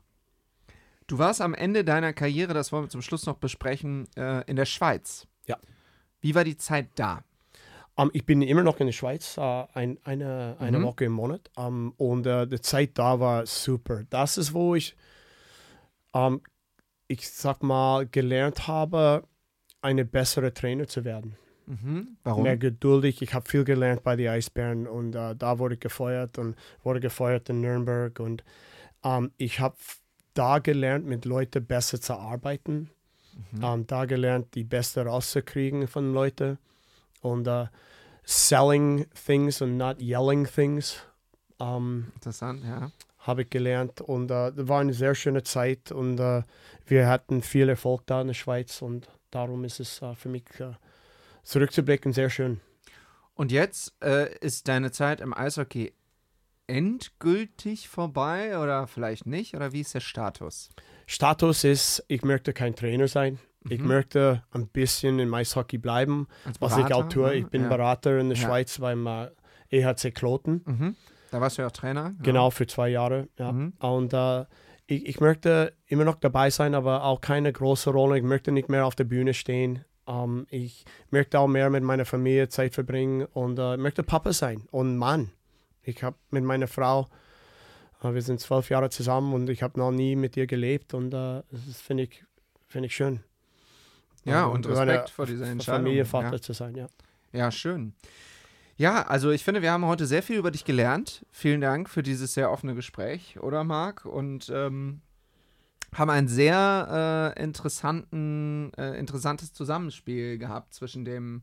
[1.06, 4.56] Du warst am Ende deiner Karriere, das wollen wir zum Schluss noch besprechen, äh, in
[4.56, 5.26] der Schweiz.
[5.46, 5.58] Ja.
[6.20, 7.24] Wie war die Zeit da?
[7.98, 9.40] Ähm, ich bin immer noch in der Schweiz, äh,
[9.74, 10.84] ein, eine, eine Mhm.
[10.84, 11.50] Woche im Monat.
[11.58, 14.04] Ähm, und äh, die Zeit da war super.
[14.10, 14.96] Das ist, wo ich,
[16.14, 16.40] ähm,
[17.08, 19.24] ich sag mal, gelernt habe,
[19.82, 21.36] eine bessere Trainer zu werden.
[21.66, 22.16] Mhm.
[22.24, 22.42] Warum?
[22.42, 23.22] Mehr geduldig.
[23.22, 27.00] Ich habe viel gelernt bei den Eisbären und äh, da wurde ich gefeuert und wurde
[27.00, 28.18] gefeuert in Nürnberg.
[28.20, 28.44] Und
[29.04, 29.76] ähm, ich habe
[30.34, 32.90] da gelernt, mit Leuten besser zu arbeiten.
[33.52, 33.62] Mhm.
[33.62, 36.58] Ähm, da gelernt, die Beste rauszukriegen von Leuten.
[37.20, 37.66] Und äh,
[38.24, 41.02] selling things und not yelling things
[41.62, 42.90] ähm, Interessant, ja.
[43.18, 44.00] habe ich gelernt.
[44.00, 45.92] Und äh, das war eine sehr schöne Zeit.
[45.92, 46.42] Und äh,
[46.86, 48.82] wir hatten viel Erfolg da in der Schweiz.
[48.82, 50.72] Und darum ist es äh, für mich äh,
[51.42, 52.60] zurückzublicken sehr schön.
[53.34, 55.92] Und jetzt äh, ist deine Zeit im Eishockey
[56.66, 59.54] endgültig vorbei oder vielleicht nicht?
[59.54, 60.70] Oder wie ist der Status?
[61.06, 63.38] Status ist, ich möchte kein Trainer sein.
[63.68, 63.86] Ich Mhm.
[63.88, 66.26] möchte ein bisschen im Eishockey bleiben,
[66.58, 67.28] was ich auch tue.
[67.28, 67.34] ne?
[67.34, 67.68] Ich bin ja.
[67.68, 68.44] Berater in der Ja.
[68.46, 69.28] Schweiz beim äh,
[69.70, 70.96] EHC Kloten, Mhm.
[71.30, 72.12] Da warst du ja auch Trainer.
[72.22, 73.28] genau für zwei Jahre.
[73.38, 73.52] Ja.
[73.52, 73.72] Mhm.
[73.78, 74.44] Und äh,
[74.86, 78.18] ich, ich möchte immer noch dabei sein, aber auch keine große Rolle.
[78.18, 79.82] Ich möchte nicht mehr auf der Bühne stehen.
[80.06, 84.66] Ähm, ich möchte auch mehr mit meiner Familie Zeit verbringen und äh, möchte Papa sein
[84.70, 85.30] und Mann.
[85.82, 87.08] Ich habe mit meiner Frau,
[88.02, 91.08] äh, wir sind zwölf Jahre zusammen und ich habe noch nie mit ihr gelebt und
[91.14, 92.24] äh, das finde ich,
[92.68, 93.20] finde ich schön.
[94.24, 95.82] Ja, Also, und eine Respekt vor dieser Entscheidung.
[95.84, 96.40] Familienvater Ja.
[96.40, 96.86] zu sein, ja.
[97.32, 97.94] Ja, schön.
[98.76, 101.24] Ja, also ich finde, wir haben heute sehr viel über dich gelernt.
[101.30, 104.04] Vielen Dank für dieses sehr offene Gespräch, oder Marc?
[104.06, 105.00] Und ähm,
[105.94, 111.42] haben ein sehr äh, interessanten, äh, interessantes Zusammenspiel gehabt zwischen dem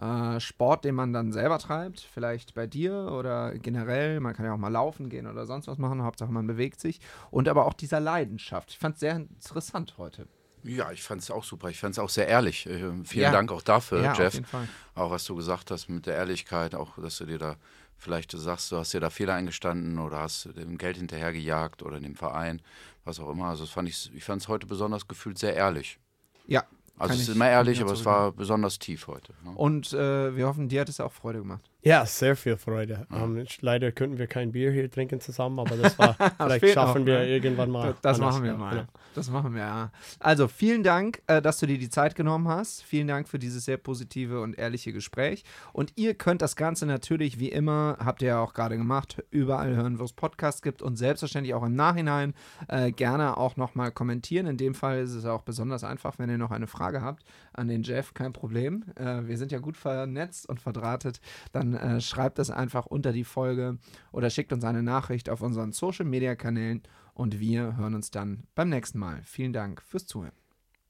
[0.00, 4.52] äh, Sport, den man dann selber treibt, vielleicht bei dir oder generell, man kann ja
[4.52, 7.72] auch mal laufen gehen oder sonst was machen, Hauptsache man bewegt sich, und aber auch
[7.72, 8.70] dieser Leidenschaft.
[8.70, 10.26] Ich fand es sehr interessant heute.
[10.62, 11.68] Ja, ich fand es auch super.
[11.70, 12.66] Ich fand es auch sehr ehrlich.
[12.66, 13.30] Äh, vielen Ja.
[13.30, 14.34] Dank auch dafür, ja, auf Jeff.
[14.34, 14.68] jeden Fall.
[14.96, 17.56] Auch was du gesagt hast mit der Ehrlichkeit, auch dass du dir da
[17.96, 22.14] vielleicht sagst, du hast dir da Fehler eingestanden oder hast dem Geld hinterhergejagt oder dem
[22.14, 22.62] Verein,
[23.04, 23.46] was auch immer.
[23.46, 25.98] Also das fand ich, ich fand es heute besonders gefühlt sehr ehrlich.
[26.46, 26.64] Ja,
[26.98, 29.34] Also es ist immer ehrlich, ich aber es war besonders tief heute.
[29.44, 29.50] Ne?
[29.50, 31.62] Und äh, wir hoffen, dir hat es auch Freude gemacht.
[31.86, 33.06] Ja, sehr viel Freude.
[33.12, 37.02] Ähm, ich- leider könnten wir kein Bier hier trinken zusammen, aber das war, vielleicht schaffen
[37.02, 37.28] noch, wir ne?
[37.28, 37.92] irgendwann mal.
[37.92, 38.70] Das, das machen wir Ja, mal.
[38.70, 38.86] genau.
[39.14, 39.92] Das machen wir, ja.
[40.18, 42.82] Also vielen Dank, äh, dass du dir die Zeit genommen hast.
[42.82, 45.44] Vielen Dank für dieses sehr positive und ehrliche Gespräch.
[45.72, 49.76] Und ihr könnt das Ganze natürlich, wie immer, habt ihr ja auch gerade gemacht, überall
[49.76, 52.34] hören, wo es Podcasts gibt und selbstverständlich auch im Nachhinein
[52.66, 54.46] äh, gerne auch nochmal kommentieren.
[54.46, 57.22] In dem Fall ist es auch besonders einfach, wenn ihr noch eine Frage habt
[57.52, 58.84] an den Jeff, kein Problem.
[58.96, 61.20] Äh, wir sind ja gut vernetzt und verdrahtet.
[61.52, 63.78] Dann äh, schreibt das einfach unter die Folge
[64.12, 66.82] oder schickt uns eine Nachricht auf unseren Social-Media-Kanälen
[67.14, 69.20] und wir hören uns dann beim nächsten Mal.
[69.24, 70.32] Vielen Dank fürs Zuhören.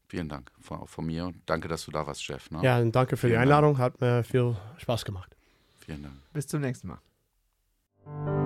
[0.08, 2.50] Vielen Dank von, auch von mir und danke, dass du da warst, Jeff.
[2.50, 2.60] Ne?
[2.62, 3.52] Ja, und danke für die Vielen Dank.
[3.52, 3.78] Einladung.
[3.78, 5.36] Hat mir viel Spaß gemacht.
[5.80, 6.14] Vielen Dank.
[6.32, 8.45] Bis zum nächsten Mal.